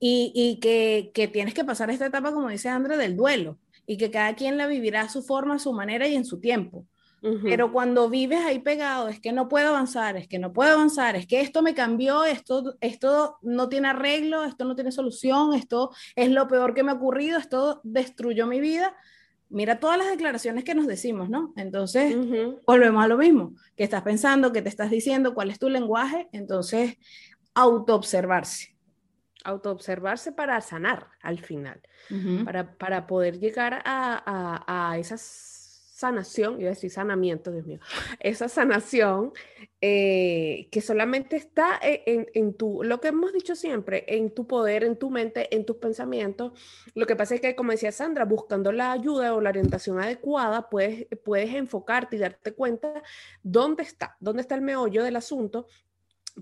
y, 0.00 0.58
que, 0.60 1.12
que, 1.14 1.28
tienes 1.28 1.54
que 1.54 1.64
pasar 1.64 1.90
esta 1.90 2.06
etapa, 2.06 2.32
como 2.32 2.48
dice 2.48 2.68
André, 2.68 2.96
del 2.96 3.16
duelo 3.16 3.58
y 3.86 3.96
que 3.96 4.10
cada 4.10 4.34
quien 4.34 4.56
la 4.56 4.66
vivirá 4.66 5.02
a 5.02 5.08
su 5.08 5.22
forma, 5.22 5.54
a 5.54 5.58
su 5.60 5.72
manera 5.72 6.08
y 6.08 6.16
en 6.16 6.24
su 6.24 6.40
tiempo. 6.40 6.84
Pero 7.20 7.70
cuando 7.70 8.08
vives 8.08 8.40
ahí 8.40 8.60
pegado, 8.60 9.08
es 9.08 9.20
que 9.20 9.32
no 9.32 9.48
puedo 9.48 9.68
avanzar, 9.68 10.16
es 10.16 10.26
que 10.26 10.38
no 10.38 10.52
puedo 10.52 10.72
avanzar, 10.72 11.16
es 11.16 11.26
que 11.26 11.40
esto 11.40 11.60
me 11.60 11.74
cambió, 11.74 12.24
esto, 12.24 12.76
esto 12.80 13.38
no 13.42 13.68
tiene 13.68 13.88
arreglo, 13.88 14.44
esto 14.44 14.64
no 14.64 14.74
tiene 14.74 14.90
solución, 14.90 15.54
esto 15.54 15.90
es 16.16 16.30
lo 16.30 16.48
peor 16.48 16.72
que 16.72 16.82
me 16.82 16.92
ha 16.92 16.94
ocurrido, 16.94 17.38
esto 17.38 17.80
destruyó 17.84 18.46
mi 18.46 18.60
vida. 18.60 18.96
Mira 19.50 19.80
todas 19.80 19.98
las 19.98 20.08
declaraciones 20.08 20.64
que 20.64 20.74
nos 20.74 20.86
decimos, 20.86 21.28
¿no? 21.28 21.52
Entonces, 21.56 22.16
volvemos 22.66 23.04
a 23.04 23.08
lo 23.08 23.18
mismo, 23.18 23.54
que 23.76 23.84
estás 23.84 24.02
pensando, 24.02 24.52
que 24.52 24.62
te 24.62 24.68
estás 24.68 24.90
diciendo, 24.90 25.34
cuál 25.34 25.50
es 25.50 25.58
tu 25.58 25.68
lenguaje, 25.68 26.28
entonces, 26.32 26.96
autoobservarse. 27.54 28.76
Autoobservarse 29.44 30.32
para 30.32 30.60
sanar 30.60 31.08
al 31.22 31.38
final, 31.40 31.80
para, 32.44 32.76
para, 32.76 33.06
poder 33.06 33.40
llegar 33.40 33.82
a, 33.84 34.22
a, 34.24 34.90
a 34.92 34.98
esas 34.98 35.59
sanación, 36.00 36.58
iba 36.58 36.70
a 36.70 36.74
decir 36.74 36.90
sanamiento, 36.90 37.52
Dios 37.52 37.66
mío, 37.66 37.78
esa 38.20 38.48
sanación 38.48 39.32
eh, 39.82 40.68
que 40.72 40.80
solamente 40.80 41.36
está 41.36 41.78
e, 41.82 42.02
en, 42.06 42.26
en, 42.32 42.54
tu, 42.54 42.82
lo 42.82 43.00
que 43.00 43.08
hemos 43.08 43.34
dicho 43.34 43.54
siempre, 43.54 44.04
en 44.08 44.34
tu 44.34 44.46
poder, 44.46 44.82
en 44.84 44.96
tu 44.96 45.10
mente, 45.10 45.54
en 45.54 45.66
tus 45.66 45.76
pensamientos. 45.76 46.52
Lo 46.94 47.06
que 47.06 47.16
pasa 47.16 47.34
es 47.34 47.42
que, 47.42 47.54
como 47.54 47.72
decía 47.72 47.92
Sandra, 47.92 48.24
buscando 48.24 48.72
la 48.72 48.92
ayuda 48.92 49.34
o 49.34 49.42
la 49.42 49.50
orientación 49.50 50.00
adecuada, 50.00 50.70
puedes, 50.70 51.06
puedes 51.22 51.54
enfocarte 51.54 52.16
y 52.16 52.18
darte 52.18 52.54
cuenta 52.54 53.02
dónde 53.42 53.82
está, 53.82 54.16
dónde 54.20 54.40
está 54.40 54.54
el 54.54 54.62
meollo 54.62 55.04
del 55.04 55.16
asunto 55.16 55.66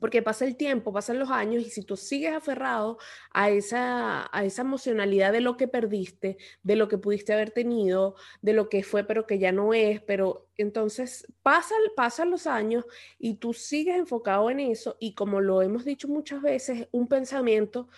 porque 0.00 0.22
pasa 0.22 0.44
el 0.44 0.56
tiempo, 0.56 0.92
pasan 0.92 1.18
los 1.18 1.30
años 1.30 1.62
y 1.64 1.70
si 1.70 1.82
tú 1.82 1.96
sigues 1.96 2.34
aferrado 2.34 2.98
a 3.32 3.50
esa, 3.50 4.28
a 4.32 4.44
esa 4.44 4.62
emocionalidad 4.62 5.32
de 5.32 5.40
lo 5.40 5.56
que 5.56 5.68
perdiste, 5.68 6.36
de 6.62 6.76
lo 6.76 6.88
que 6.88 6.98
pudiste 6.98 7.32
haber 7.32 7.50
tenido, 7.50 8.14
de 8.42 8.52
lo 8.52 8.68
que 8.68 8.82
fue 8.82 9.04
pero 9.04 9.26
que 9.26 9.38
ya 9.38 9.52
no 9.52 9.74
es, 9.74 10.00
pero 10.02 10.48
entonces 10.56 11.26
pasan, 11.42 11.78
pasan 11.96 12.30
los 12.30 12.46
años 12.46 12.84
y 13.18 13.34
tú 13.34 13.52
sigues 13.52 13.96
enfocado 13.96 14.50
en 14.50 14.60
eso 14.60 14.96
y 14.98 15.14
como 15.14 15.40
lo 15.40 15.62
hemos 15.62 15.84
dicho 15.84 16.08
muchas 16.08 16.42
veces, 16.42 16.88
un 16.92 17.08
pensamiento 17.08 17.88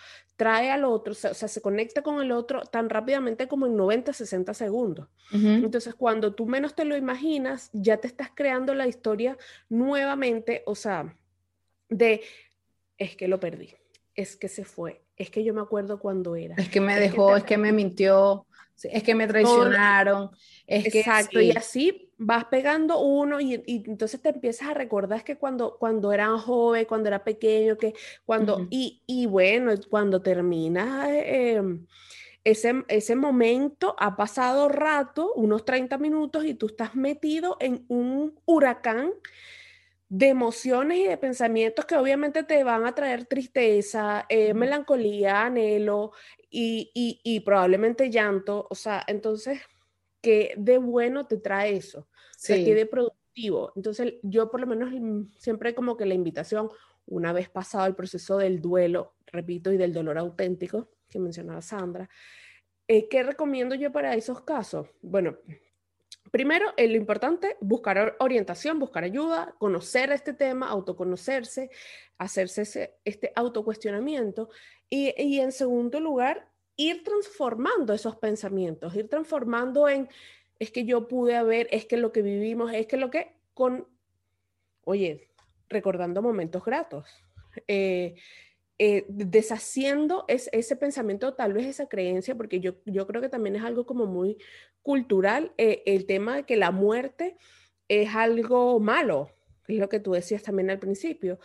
trae 0.41 0.71
al 0.71 0.85
otro, 0.85 1.11
o 1.11 1.15
sea, 1.15 1.33
se 1.33 1.61
conecta 1.61 2.01
con 2.01 2.19
el 2.19 2.31
otro 2.31 2.63
tan 2.63 2.89
rápidamente 2.89 3.47
como 3.47 3.67
en 3.67 3.75
90, 3.77 4.11
60 4.11 4.55
segundos. 4.55 5.07
Entonces, 5.31 5.93
cuando 5.93 6.33
tú 6.33 6.47
menos 6.47 6.73
te 6.73 6.83
lo 6.83 6.97
imaginas, 6.97 7.69
ya 7.73 7.97
te 7.97 8.07
estás 8.07 8.31
creando 8.33 8.73
la 8.73 8.87
historia 8.87 9.37
nuevamente, 9.69 10.63
o 10.65 10.73
sea, 10.73 11.15
de, 11.91 12.21
es 12.97 13.15
que 13.15 13.27
lo 13.27 13.39
perdí, 13.39 13.69
es 14.15 14.35
que 14.35 14.47
se 14.47 14.65
fue, 14.65 15.03
es 15.15 15.29
que 15.29 15.43
yo 15.43 15.53
me 15.53 15.61
acuerdo 15.61 15.99
cuando 15.99 16.35
era. 16.35 16.55
Es 16.55 16.69
que 16.69 16.81
me 16.81 16.99
dejó, 16.99 17.37
es 17.37 17.43
que 17.43 17.57
me 17.57 17.71
mintió, 17.71 18.47
es 18.83 19.03
que 19.03 19.13
me 19.13 19.27
traicionaron. 19.27 20.31
Es 20.65 20.93
Exacto, 20.95 21.39
y 21.39 21.51
así 21.51 22.09
vas 22.17 22.45
pegando 22.45 22.99
uno 22.99 23.39
y, 23.39 23.63
entonces 23.65 24.21
te 24.21 24.29
empiezas 24.29 24.69
a 24.69 24.73
recordar 24.73 25.23
que 25.23 25.37
cuando, 25.37 25.77
cuando 25.77 26.13
era 26.13 26.29
joven, 26.37 26.85
cuando 26.85 27.09
era 27.09 27.23
pequeño, 27.23 27.77
que 27.77 27.93
cuando, 28.25 28.67
y, 28.69 29.01
y, 29.05 29.25
bueno, 29.25 29.73
cuando 29.89 30.21
terminas 30.21 31.09
em, 31.11 31.85
ese, 32.43 32.83
ese 32.87 33.15
momento, 33.15 33.95
ha 33.99 34.15
pasado 34.15 34.69
rato, 34.69 35.33
unos 35.33 35.65
30 35.65 35.97
minutos, 35.97 36.45
y 36.45 36.53
tú 36.53 36.67
estás 36.67 36.95
metido 36.95 37.57
en 37.59 37.85
un 37.87 38.39
huracán 38.45 39.13
de 40.11 40.27
emociones 40.27 40.97
y 40.97 41.07
de 41.07 41.17
pensamientos 41.17 41.85
que 41.85 41.95
obviamente 41.95 42.43
te 42.43 42.65
van 42.65 42.85
a 42.85 42.93
traer 42.93 43.27
tristeza, 43.27 44.25
eh, 44.27 44.53
melancolía, 44.53 45.45
anhelo 45.45 46.11
y, 46.49 47.41
probablemente 47.45 48.09
llanto. 48.09 48.67
O 48.69 48.75
sea, 48.75 49.05
entonces, 49.07 49.61
¿qué 50.19 50.53
de 50.57 50.79
bueno 50.79 51.27
te 51.27 51.37
trae 51.37 51.77
eso? 51.77 52.09
¿qué 52.45 52.75
de 52.75 52.85
productivo? 52.85 53.71
Entonces, 53.77 54.15
yo 54.21 54.51
por 54.51 54.59
lo 54.59 54.67
menos 54.67 54.91
mm, 54.91 55.31
siempre 55.37 55.73
como 55.73 55.95
que 55.95 56.05
la 56.05 56.13
invitación, 56.13 56.69
una 57.05 57.31
vez 57.31 57.49
pasado 57.49 57.85
el 57.85 57.95
proceso 57.95 58.37
del 58.37 58.59
duelo, 58.59 59.15
repito, 59.27 59.71
y 59.71 59.77
del 59.77 59.93
dolor 59.93 60.17
auténtico 60.17 60.89
que 61.07 61.19
mencionaba 61.19 61.61
Sandra, 61.61 62.09
eh, 62.85 63.07
¿qué 63.07 63.23
recomiendo 63.23 63.75
yo 63.75 63.93
para 63.93 64.13
esos 64.15 64.41
casos? 64.41 64.89
Bueno, 65.01 65.37
primero, 66.29 66.73
eh, 66.77 66.87
lo 66.87 66.95
importante, 66.95 67.57
buscar 67.59 68.15
orientación, 68.19 68.79
buscar 68.79 69.03
ayuda, 69.03 69.55
conocer 69.57 70.11
este 70.11 70.33
tema, 70.33 70.69
autoconocerse, 70.69 71.69
hacerse 72.17 72.95
este 73.03 73.31
autocuestionamiento. 73.35 74.49
Y, 74.89 75.13
y 75.21 75.39
en 75.39 75.51
segundo 75.51 75.99
lugar, 75.99 76.47
ir 76.75 77.03
transformando 77.03 77.93
esos 77.93 78.15
pensamientos, 78.17 78.95
ir 78.95 79.07
transformando 79.09 79.89
en, 79.89 80.09
es 80.59 80.71
que 80.71 80.85
yo 80.85 81.07
pude 81.07 81.35
haber, 81.35 81.67
es 81.71 81.85
que 81.85 81.97
lo 81.97 82.11
que 82.11 82.21
vivimos, 82.21 82.73
es 82.73 82.87
que 82.87 82.97
lo 82.97 83.09
que 83.09 83.35
con, 83.53 83.87
oye, 84.83 85.29
recordando 85.69 86.21
momentos 86.21 86.63
gratos. 86.63 87.07
Eh, 87.67 88.15
eh, 88.83 89.05
deshaciendo 89.09 90.25
ese 90.27 90.75
pensamiento, 90.75 91.35
tal 91.35 91.53
vez 91.53 91.67
esa 91.67 91.87
creencia, 91.87 92.33
porque 92.33 92.59
yo, 92.59 92.77
yo 92.87 93.05
creo 93.05 93.21
que 93.21 93.29
también 93.29 93.55
es 93.55 93.61
algo 93.61 93.85
como 93.85 94.07
muy 94.07 94.37
cultural, 94.81 95.51
eh, 95.59 95.83
el 95.85 96.07
tema 96.07 96.37
de 96.37 96.43
que 96.45 96.55
la 96.55 96.71
muerte 96.71 97.37
es 97.87 98.15
algo 98.15 98.79
malo, 98.79 99.29
es 99.67 99.77
lo 99.77 99.87
que 99.87 99.99
tú 99.99 100.13
decías 100.13 100.41
también 100.41 100.71
al 100.71 100.79
principio. 100.79 101.37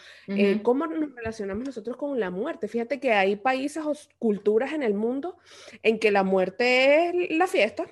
¿Cómo 0.62 0.86
nos 0.86 1.14
relacionamos 1.14 1.66
nosotros 1.66 1.98
con 1.98 2.18
la 2.18 2.30
muerte? 2.30 2.68
Fíjate 2.68 3.00
que 3.00 3.12
hay 3.12 3.36
países 3.36 3.84
o 3.84 3.92
culturas 4.18 4.72
en 4.72 4.82
el 4.82 4.94
mundo 4.94 5.36
en 5.82 5.98
que 5.98 6.10
la 6.10 6.22
muerte 6.22 7.10
es 7.10 7.36
la 7.36 7.46
fiesta. 7.46 7.84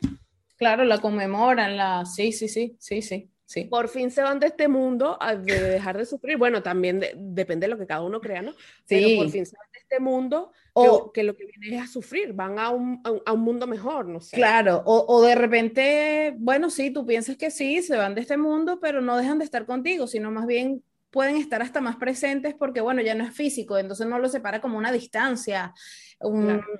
Claro, 0.57 0.85
la 0.85 1.03
conmemoran, 1.03 1.77
la... 1.77 2.07
Sí, 2.07 2.33
sí, 2.33 2.49
sí, 2.49 2.77
sí, 2.79 3.03
sí. 3.03 3.31
Por 3.63 3.89
fin 3.89 4.11
se 4.11 4.23
van 4.23 4.41
de 4.41 4.49
este 4.49 4.69
mundo 4.69 5.19
de 5.43 5.61
dejar 5.61 5.97
de 5.97 6.07
sufrir. 6.07 6.37
Bueno, 6.37 6.63
también 6.63 7.01
depende 7.17 7.67
de 7.67 7.71
lo 7.71 7.79
que 7.79 7.87
cada 7.87 8.03
uno 8.03 8.21
crea, 8.21 8.43
¿no? 8.43 8.53
Sí. 8.53 8.57
Pero 8.87 9.23
por 9.23 9.31
fin 9.31 9.47
se 9.47 9.57
van 9.57 9.67
de 9.73 9.79
este 9.79 10.01
mundo 10.01 10.53
o, 10.73 11.13
que, 11.13 11.23
lo 11.23 11.37
que 11.37 11.47
viene 11.47 11.77
es 11.77 11.83
a 11.83 11.87
sufrir, 11.87 12.33
van 12.33 12.59
a 12.59 12.71
un, 12.71 13.01
a 13.25 13.33
un 13.33 13.41
mundo 13.41 13.67
mejor, 13.67 14.07
no 14.09 14.21
sé. 14.21 14.37
Claro, 14.37 14.83
o, 14.85 15.05
o, 15.07 15.23
de 15.23 15.37
repente, 15.37 16.35
bueno, 16.37 16.69
sí, 16.69 16.91
tú 16.91 17.07
piensas 17.07 17.37
que 17.37 17.53
sí, 17.53 17.81
se 17.81 17.97
van 17.97 18.17
de 18.17 18.23
este 18.23 18.37
mundo, 18.37 18.81
pero 18.81 19.01
no 19.01 19.17
dejan 19.17 19.39
de 19.39 19.45
estar 19.45 19.67
contigo, 19.67 20.09
sino 20.09 20.33
más 20.33 20.47
bien 20.47 20.83
pueden 21.15 21.37
estar 21.37 21.63
hasta 21.63 21.81
más 21.81 21.95
presentes 21.95 22.55
porque, 22.55 22.81
bueno, 22.81 23.01
ya 23.01 23.15
no 23.15 23.23
es 23.23 23.33
físico, 23.33 23.79
entonces 23.79 24.05
no 24.09 24.19
lo 24.19 24.29
separa 24.29 24.61
como 24.61 24.77
una 24.77 24.91
distancia, 24.91 25.73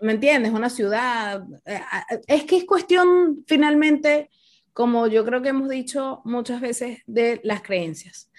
¿me 0.01 0.13
entiendes? 0.13 0.53
Una 0.53 0.71
ciudad. 0.71 1.45
Eh, 1.65 1.81
es 2.27 2.43
que 2.43 2.57
es 2.57 2.65
cuestión 2.65 3.45
finalmente 3.47 4.31
como 4.75 5.07
yo 5.07 5.25
creo 5.25 5.41
que 5.41 5.49
hemos 5.49 5.71
dicho 5.71 6.21
muchas 6.25 6.61
veces, 6.61 6.99
de 7.07 7.41
las 7.45 7.63
creencias. 7.63 8.31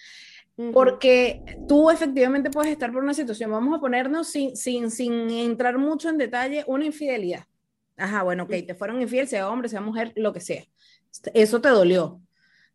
Porque 0.71 1.41
tú 1.67 1.89
efectivamente 1.89 2.49
puedes 2.49 2.71
estar 2.71 2.91
por 2.93 3.03
una 3.03 3.13
situación, 3.13 3.51
vamos 3.51 3.75
a 3.75 3.81
ponernos 3.81 4.29
sin, 4.29 4.55
sin, 4.55 4.89
sin 4.89 5.29
entrar 5.29 5.77
mucho 5.77 6.07
en 6.07 6.17
detalle, 6.17 6.63
una 6.67 6.85
infidelidad. 6.85 7.45
Ajá, 7.97 8.23
bueno, 8.23 8.43
ok, 8.43 8.51
te 8.65 8.75
fueron 8.75 9.01
infiel, 9.01 9.27
sea 9.27 9.49
hombre, 9.49 9.67
sea 9.67 9.81
mujer, 9.81 10.13
lo 10.15 10.31
que 10.31 10.39
sea. 10.39 10.63
Eso 11.33 11.59
te 11.59 11.69
dolió. 11.69 12.21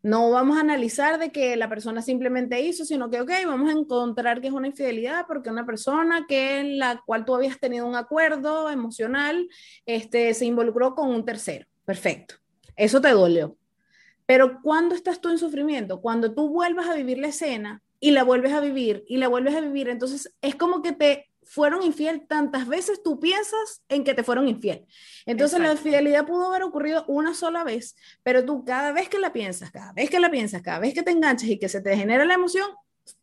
No 0.02 0.30
vamos 0.30 0.56
a 0.56 0.60
analizar 0.60 1.18
de 1.18 1.30
que 1.30 1.56
la 1.56 1.68
persona 1.68 2.00
simplemente 2.00 2.60
hizo, 2.60 2.86
sino 2.86 3.10
que, 3.10 3.20
ok, 3.20 3.30
vamos 3.46 3.68
a 3.68 3.78
encontrar 3.78 4.40
que 4.40 4.48
es 4.48 4.52
una 4.52 4.68
infidelidad 4.68 5.26
porque 5.26 5.50
una 5.50 5.66
persona 5.66 6.24
que 6.26 6.58
en 6.60 6.78
la 6.78 7.02
cual 7.04 7.26
tú 7.26 7.34
habías 7.34 7.58
tenido 7.58 7.86
un 7.86 7.96
acuerdo 7.96 8.70
emocional, 8.70 9.48
este, 9.84 10.32
se 10.32 10.46
involucró 10.46 10.94
con 10.94 11.10
un 11.10 11.24
tercero. 11.24 11.66
Perfecto. 11.84 12.39
Eso 12.80 13.02
te 13.02 13.10
dolió. 13.10 13.58
Pero 14.24 14.62
cuando 14.62 14.94
estás 14.94 15.20
tú 15.20 15.28
en 15.28 15.36
sufrimiento, 15.36 16.00
cuando 16.00 16.32
tú 16.32 16.48
vuelvas 16.48 16.88
a 16.88 16.94
vivir 16.94 17.18
la 17.18 17.28
escena 17.28 17.82
y 18.00 18.12
la 18.12 18.24
vuelves 18.24 18.52
a 18.54 18.60
vivir 18.60 19.04
y 19.06 19.18
la 19.18 19.28
vuelves 19.28 19.54
a 19.54 19.60
vivir, 19.60 19.90
entonces 19.90 20.32
es 20.40 20.54
como 20.54 20.80
que 20.80 20.92
te 20.92 21.30
fueron 21.42 21.82
infiel 21.82 22.26
tantas 22.26 22.66
veces 22.66 23.02
tú 23.02 23.20
piensas 23.20 23.82
en 23.90 24.02
que 24.02 24.14
te 24.14 24.22
fueron 24.22 24.48
infiel. 24.48 24.86
Entonces 25.26 25.60
la 25.60 25.72
infidelidad 25.72 26.24
pudo 26.24 26.46
haber 26.46 26.62
ocurrido 26.62 27.04
una 27.06 27.34
sola 27.34 27.64
vez, 27.64 27.96
pero 28.22 28.46
tú 28.46 28.64
cada 28.64 28.92
vez 28.92 29.10
que 29.10 29.18
la 29.18 29.34
piensas, 29.34 29.70
cada 29.70 29.92
vez 29.92 30.08
que 30.08 30.20
la 30.20 30.30
piensas, 30.30 30.62
cada 30.62 30.78
vez 30.78 30.94
que 30.94 31.02
te 31.02 31.10
enganchas 31.10 31.50
y 31.50 31.58
que 31.58 31.68
se 31.68 31.82
te 31.82 31.94
genera 31.96 32.24
la 32.24 32.34
emoción, 32.34 32.70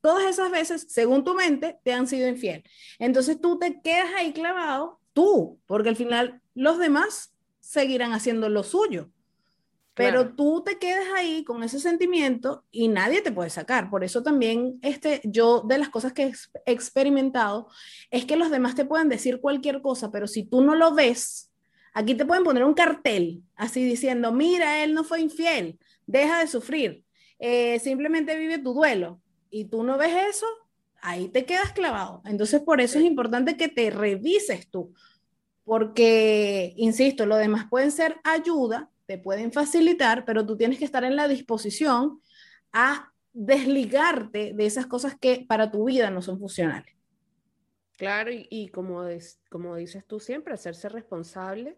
todas 0.02 0.26
esas 0.26 0.52
veces, 0.52 0.86
según 0.88 1.24
tu 1.24 1.34
mente, 1.34 1.80
te 1.84 1.94
han 1.94 2.06
sido 2.06 2.28
infiel. 2.28 2.64
Entonces 3.00 3.42
tú 3.42 3.58
te 3.58 3.82
quedas 3.82 4.12
ahí 4.18 4.34
clavado, 4.34 5.00
tú, 5.14 5.60
porque 5.66 5.90
al 5.90 5.96
final 5.96 6.42
los 6.54 6.78
demás 6.78 7.34
seguirán 7.60 8.14
haciendo 8.14 8.50
lo 8.50 8.62
suyo. 8.62 9.10
Pero 9.98 10.36
tú 10.36 10.62
te 10.64 10.78
quedas 10.78 11.08
ahí 11.16 11.44
con 11.44 11.64
ese 11.64 11.80
sentimiento 11.80 12.64
y 12.70 12.88
nadie 12.88 13.22
te 13.22 13.32
puede 13.32 13.50
sacar. 13.50 13.90
Por 13.90 14.04
eso 14.04 14.22
también 14.22 14.78
este, 14.84 15.22
yo 15.24 15.62
de 15.62 15.80
las 15.80 15.90
cosas 15.90 16.14
que 16.14 16.32
he 16.66 16.72
experimentado 16.72 17.68
es 18.12 18.26
que 18.26 18.36
los 18.36 18.52
demás 18.52 18.76
te 18.76 18.86
pueden 18.86 19.10
decir 19.10 19.42
cualquier 19.42 19.82
cosa, 19.82 20.12
pero 20.12 20.28
si 20.28 20.44
tú 20.44 20.62
no 20.62 20.76
lo 20.76 20.94
ves, 20.94 21.52
aquí 21.94 22.14
te 22.14 22.26
pueden 22.26 22.44
poner 22.44 22.64
un 22.64 22.76
cartel 22.76 23.42
así 23.56 23.84
diciendo, 23.84 24.32
mira, 24.32 24.84
él 24.84 24.94
no 24.94 25.04
fue 25.04 25.20
infiel, 25.20 25.80
deja 26.06 26.40
de 26.40 26.48
sufrir, 26.48 27.04
eh, 27.40 27.80
simplemente 27.80 28.38
vive 28.38 28.60
tu 28.60 28.74
duelo. 28.74 29.20
Y 29.50 29.66
tú 29.66 29.82
no 29.82 29.98
ves 29.98 30.14
eso, 30.30 30.46
ahí 31.02 31.28
te 31.30 31.46
quedas 31.46 31.72
clavado. 31.72 32.22
Entonces 32.26 32.62
por 32.62 32.82
eso 32.82 33.00
es 33.00 33.06
importante 33.06 33.58
que 33.58 33.68
te 33.68 33.90
revises 33.90 34.70
tú, 34.70 34.94
porque, 35.64 36.74
insisto, 36.78 37.26
lo 37.26 37.36
demás 37.36 37.66
pueden 37.68 37.92
ser 37.92 38.18
ayuda 38.24 38.92
te 39.08 39.18
pueden 39.18 39.52
facilitar, 39.52 40.26
pero 40.26 40.46
tú 40.46 40.56
tienes 40.58 40.78
que 40.78 40.86
estar 40.86 41.04
en 41.04 41.16
la 41.16 41.28
disposición 41.28 42.22
a 42.74 43.14
desligarte 43.34 44.54
de 44.54 44.66
esas 44.66 44.86
cosas 44.86 45.18
que 45.18 45.46
para 45.48 45.72
tu 45.72 45.86
vida 45.86 46.12
no 46.12 46.22
son 46.22 46.40
funcionales. 46.40 46.94
Claro, 47.98 48.30
y, 48.32 48.68
como, 48.68 49.04
como 49.50 49.76
dices 49.76 50.06
tú 50.06 50.20
siempre, 50.20 50.54
hacerse 50.54 50.88
responsable 50.88 51.78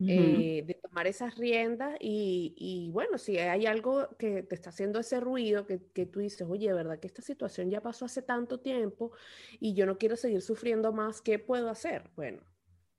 eh, 0.00 0.62
de 0.66 0.74
tomar 0.74 1.06
esas 1.06 1.38
riendas 1.38 1.96
y, 2.00 2.90
bueno, 2.92 3.16
si 3.16 3.38
hay 3.38 3.64
algo 3.64 4.08
que 4.18 4.42
te 4.42 4.54
está 4.54 4.70
haciendo 4.70 4.98
ese 5.00 5.20
ruido, 5.20 5.66
que, 5.66 5.80
que, 5.94 6.04
tú 6.04 6.20
dices, 6.20 6.46
oye, 6.50 6.70
¿verdad 6.72 6.98
que 6.98 7.06
esta 7.06 7.22
situación 7.22 7.70
ya 7.70 7.80
pasó 7.80 8.04
hace 8.04 8.20
tanto 8.20 8.60
tiempo 8.60 9.12
y 9.58 9.72
yo 9.74 9.86
no 9.86 9.96
quiero 9.96 10.16
seguir 10.16 10.42
sufriendo 10.42 10.92
más? 10.92 11.22
¿Qué 11.22 11.38
puedo 11.38 11.70
hacer? 11.70 12.10
Bueno, 12.14 12.42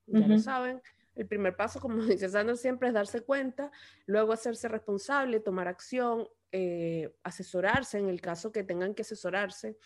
ya 0.06 0.26
lo 0.26 0.38
saben, 0.38 0.80
el 1.16 1.26
primer 1.26 1.56
paso, 1.56 1.80
como 1.80 1.96
dice 2.04 2.28
Sandra 2.28 2.56
siempre, 2.56 2.88
es 2.88 2.94
darse 2.94 3.22
cuenta, 3.22 3.72
luego 4.06 4.32
hacerse 4.32 4.68
responsable, 4.68 5.40
tomar 5.40 5.68
acción, 5.68 6.28
eh, 6.52 7.14
asesorarse 7.24 7.98
en 7.98 8.08
el 8.08 8.20
caso 8.20 8.52
que 8.52 8.62
tengan 8.62 8.94
que 8.94 9.02
asesorarse, 9.02 9.76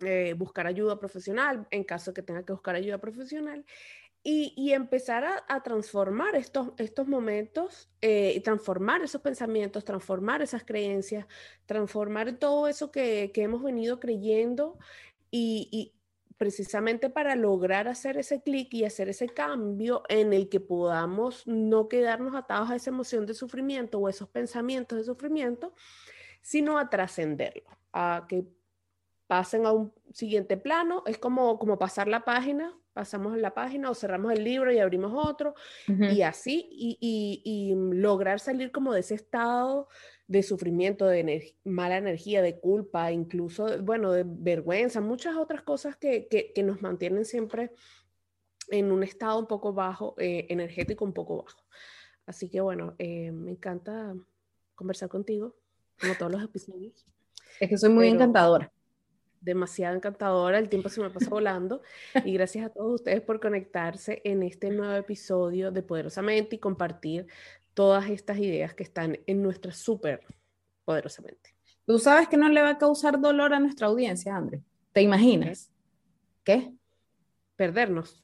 eh, 0.00 0.34
buscar 0.36 0.66
ayuda 0.66 0.98
profesional 0.98 1.66
en 1.70 1.84
caso 1.84 2.12
que 2.12 2.22
tengan 2.22 2.44
que 2.44 2.52
buscar 2.52 2.74
ayuda 2.74 2.98
profesional 2.98 3.64
y, 4.22 4.72
empezar 4.72 5.24
a, 5.48 5.62
transformar 5.62 6.36
estos, 6.36 6.72
estos 6.76 7.08
momentos 7.08 7.90
eh, 8.02 8.34
y 8.36 8.40
transformar 8.40 9.02
esos 9.02 9.22
pensamientos, 9.22 9.84
transformar 9.84 10.42
esas 10.42 10.62
creencias, 10.64 11.26
transformar 11.64 12.32
todo 12.38 12.68
eso 12.68 12.90
que, 12.90 13.32
hemos 13.34 13.62
venido 13.62 13.98
creyendo 13.98 14.78
y, 15.30 15.94
precisamente 16.40 17.10
para 17.10 17.36
lograr 17.36 17.86
hacer 17.86 18.16
ese 18.16 18.40
clic 18.40 18.72
y 18.72 18.86
hacer 18.86 19.10
ese 19.10 19.28
cambio 19.28 20.04
en 20.08 20.32
el 20.32 20.48
que 20.48 20.58
podamos 20.58 21.46
no 21.46 21.86
quedarnos 21.86 22.34
atados 22.34 22.70
a 22.70 22.76
esa 22.76 22.88
emoción 22.88 23.26
de 23.26 23.34
sufrimiento 23.34 23.98
o 23.98 24.08
esos 24.08 24.26
pensamientos 24.26 24.96
de 24.96 25.04
sufrimiento, 25.04 25.74
sino 26.40 26.78
a 26.78 26.88
trascenderlo, 26.88 27.68
a 27.92 28.24
que 28.26 28.46
pasen 29.26 29.66
a 29.66 29.72
un 29.72 29.92
siguiente 30.14 30.56
plano. 30.56 31.02
Es 31.04 31.18
como, 31.18 31.58
como 31.58 31.78
pasar 31.78 32.08
la 32.08 32.24
página, 32.24 32.74
pasamos 32.94 33.36
la 33.36 33.52
página 33.52 33.90
o 33.90 33.94
cerramos 33.94 34.32
el 34.32 34.42
libro 34.42 34.72
y 34.72 34.78
abrimos 34.78 35.12
otro, 35.14 35.54
y 35.86 36.22
así, 36.22 36.70
y, 36.72 36.96
y, 37.44 37.74
lograr 37.94 38.40
salir 38.40 38.72
como 38.72 38.94
de 38.94 39.00
ese 39.00 39.14
estado 39.14 39.88
de 40.30 40.44
sufrimiento, 40.44 41.08
de 41.08 41.56
mala 41.64 41.96
energía, 41.96 42.40
de 42.40 42.60
culpa, 42.60 43.10
incluso, 43.10 43.82
bueno, 43.82 44.12
de 44.12 44.22
vergüenza, 44.24 45.00
muchas 45.00 45.34
otras 45.34 45.62
cosas 45.62 45.96
que, 45.96 46.28
que, 46.28 46.62
nos 46.62 46.80
mantienen 46.80 47.24
siempre 47.24 47.72
en 48.68 48.92
un 48.92 49.02
estado 49.02 49.40
un 49.40 49.48
poco 49.48 49.72
bajo, 49.72 50.14
eh, 50.18 50.46
energético 50.48 51.04
un 51.04 51.12
poco 51.12 51.42
bajo. 51.42 51.64
Así 52.26 52.48
que 52.48 52.60
bueno, 52.60 52.94
eh, 52.98 53.32
me 53.32 53.50
encanta 53.50 54.14
conversar 54.76 55.08
contigo, 55.08 55.56
como 56.00 56.14
todos 56.14 56.30
los 56.30 56.44
episodios. 56.44 57.04
Es 57.58 57.68
que 57.68 57.76
soy 57.76 57.90
muy 57.90 58.06
encantadora. 58.06 58.72
Demasiado 59.40 59.96
encantadora, 59.96 60.60
el 60.60 60.68
tiempo 60.68 60.90
se 60.90 61.00
me 61.00 61.10
pasa 61.10 61.28
volando. 61.28 61.82
y 62.24 62.34
gracias 62.34 62.66
a 62.66 62.68
todos 62.68 63.00
ustedes 63.00 63.20
por 63.20 63.40
conectarse 63.40 64.22
en 64.24 64.44
este 64.44 64.70
nuevo 64.70 64.94
episodio 64.94 65.72
de 65.72 65.82
Poderosamente 65.82 66.54
y 66.54 66.58
compartir 66.60 67.26
todas 67.80 68.10
estas 68.10 68.36
ideas 68.36 68.74
que 68.74 68.82
están 68.82 69.18
en 69.26 69.42
nuestra 69.42 69.72
súper 69.72 70.20
poderosamente. 70.84 71.54
Tú 71.86 71.98
sabes 71.98 72.28
que 72.28 72.36
no 72.36 72.50
le 72.50 72.60
va 72.60 72.68
a 72.68 72.76
causar 72.76 73.18
dolor 73.18 73.54
a 73.54 73.58
nuestra 73.58 73.86
audiencia, 73.86 74.36
André. 74.36 74.60
¿Te 74.92 75.00
imaginas? 75.00 75.72
¿Qué? 76.44 76.74
Perdernos. 77.56 78.22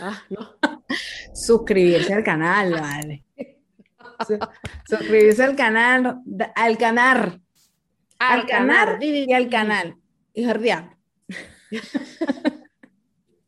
Ah, 0.00 0.24
no. 0.28 0.56
Suscribirse 1.32 2.14
al 2.14 2.24
canal, 2.24 2.72
vale. 2.72 3.24
Suscribirse 4.90 5.44
al 5.44 5.54
canal, 5.54 6.20
al 6.56 6.76
canal. 6.76 7.40
Al, 8.18 8.44
canal 8.44 9.00
y 9.00 9.32
al 9.32 9.48
canal. 9.48 9.96
Y 10.34 10.46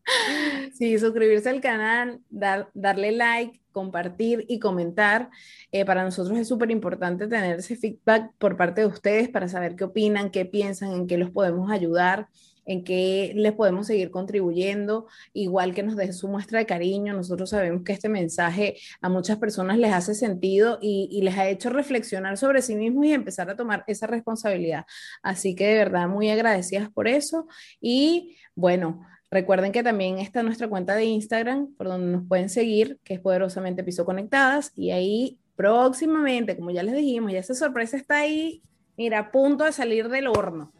Sí, 0.74 0.96
suscribirse 0.98 1.48
al 1.48 1.60
canal, 1.60 2.20
dar, 2.30 2.70
darle 2.72 3.10
like, 3.10 3.60
compartir 3.72 4.44
y 4.48 4.60
comentar. 4.60 5.28
Eh, 5.72 5.84
para 5.84 6.04
nosotros 6.04 6.38
es 6.38 6.46
súper 6.46 6.70
importante 6.70 7.26
tener 7.26 7.58
ese 7.58 7.74
feedback 7.74 8.32
por 8.38 8.56
parte 8.56 8.82
de 8.82 8.86
ustedes 8.86 9.28
para 9.28 9.48
saber 9.48 9.74
qué 9.74 9.84
opinan, 9.84 10.30
qué 10.30 10.44
piensan, 10.44 10.92
en 10.92 11.06
qué 11.08 11.18
los 11.18 11.30
podemos 11.30 11.70
ayudar 11.70 12.28
en 12.68 12.84
qué 12.84 13.32
les 13.34 13.52
podemos 13.54 13.88
seguir 13.88 14.10
contribuyendo, 14.10 15.06
igual 15.32 15.74
que 15.74 15.82
nos 15.82 15.96
dejen 15.96 16.12
su 16.12 16.28
muestra 16.28 16.60
de 16.60 16.66
cariño. 16.66 17.14
Nosotros 17.14 17.50
sabemos 17.50 17.82
que 17.82 17.92
este 17.92 18.08
mensaje 18.08 18.76
a 19.00 19.08
muchas 19.08 19.38
personas 19.38 19.78
les 19.78 19.92
hace 19.92 20.14
sentido 20.14 20.78
y, 20.80 21.18
les 21.22 21.36
ha 21.36 21.48
hecho 21.48 21.70
reflexionar 21.70 22.36
sobre 22.36 22.62
sí 22.62 22.76
mismos 22.76 23.06
y 23.06 23.12
empezar 23.12 23.50
a 23.50 23.56
tomar 23.56 23.84
esa 23.86 24.06
responsabilidad. 24.06 24.84
Así 25.22 25.54
que 25.54 25.66
de 25.66 25.74
verdad 25.74 26.08
muy 26.08 26.30
agradecidas 26.30 26.90
por 26.90 27.08
eso 27.08 27.48
y 27.80 28.36
bueno. 28.54 29.04
Recuerden 29.30 29.72
que 29.72 29.82
también 29.82 30.18
está 30.18 30.42
nuestra 30.42 30.68
cuenta 30.68 30.94
de 30.94 31.04
Instagram, 31.04 31.74
por 31.74 31.88
donde 31.88 32.12
nos 32.12 32.26
pueden 32.26 32.48
seguir, 32.48 32.98
que 33.04 33.14
es 33.14 33.20
Poderosamente 33.20 33.84
Piso 33.84 34.04
Conectadas, 34.04 34.72
y 34.74 34.90
ahí 34.90 35.38
próximamente, 35.54 36.56
como 36.56 36.70
ya 36.70 36.82
les 36.82 36.94
dijimos, 36.94 37.32
ya 37.32 37.40
esa 37.40 37.54
sorpresa 37.54 37.96
está 37.96 38.18
ahí, 38.18 38.62
mira, 38.96 39.18
a 39.18 39.30
punto 39.30 39.64
de 39.64 39.72
salir 39.72 40.08
del 40.08 40.28
horno. 40.28 40.72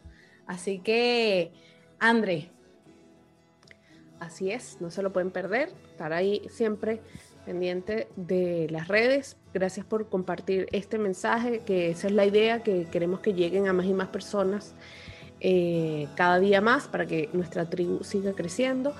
Así 0.47 0.79
que 0.79 1.51
André. 1.99 2.49
Así 4.19 4.51
es, 4.51 4.77
no 4.81 4.89
se 4.89 5.03
lo 5.03 5.13
pueden 5.13 5.31
perder. 5.31 5.69
Estar 5.91 6.11
ahí 6.11 6.41
siempre 6.49 7.01
pendiente 7.45 8.07
de 8.15 8.67
las 8.69 8.87
redes. 8.87 9.37
Gracias 9.53 9.85
por 9.85 10.09
compartir 10.09 10.67
este 10.71 10.97
mensaje, 10.97 11.59
que 11.59 11.91
esa 11.91 12.07
es 12.07 12.13
la 12.13 12.25
idea, 12.25 12.63
que 12.63 12.85
queremos 12.85 13.19
que 13.19 13.33
lleguen 13.33 13.67
a 13.67 13.73
más 13.73 13.85
y 13.85 13.93
más 13.93 14.09
personas 14.09 14.75
eh, 15.41 16.07
cada 16.15 16.39
día 16.39 16.61
más 16.61 16.87
para 16.87 17.05
que 17.05 17.29
nuestra 17.33 17.69
tribu 17.69 18.03
siga 18.03 18.33
creciendo 18.33 18.93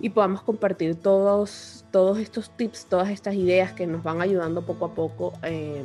y 0.00 0.10
podamos 0.10 0.42
compartir 0.42 0.94
todos, 0.96 1.84
todos 1.90 2.18
estos 2.18 2.50
tips, 2.50 2.86
todas 2.86 3.08
estas 3.08 3.34
ideas 3.34 3.72
que 3.72 3.86
nos 3.86 4.02
van 4.02 4.20
ayudando 4.20 4.62
poco 4.62 4.86
a 4.86 4.94
poco 4.94 5.32
eh, 5.42 5.84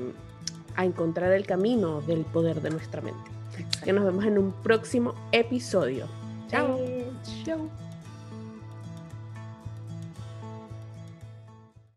a 0.75 0.85
encontrar 0.85 1.31
el 1.31 1.45
camino 1.45 2.01
del 2.01 2.25
poder 2.25 2.61
de 2.61 2.69
nuestra 2.69 3.01
mente. 3.01 3.31
Que 3.83 3.93
nos 3.93 4.05
vemos 4.05 4.25
en 4.25 4.37
un 4.37 4.51
próximo 4.51 5.13
episodio. 5.31 6.07
Chao. 6.49 6.79
Chao. 7.45 7.90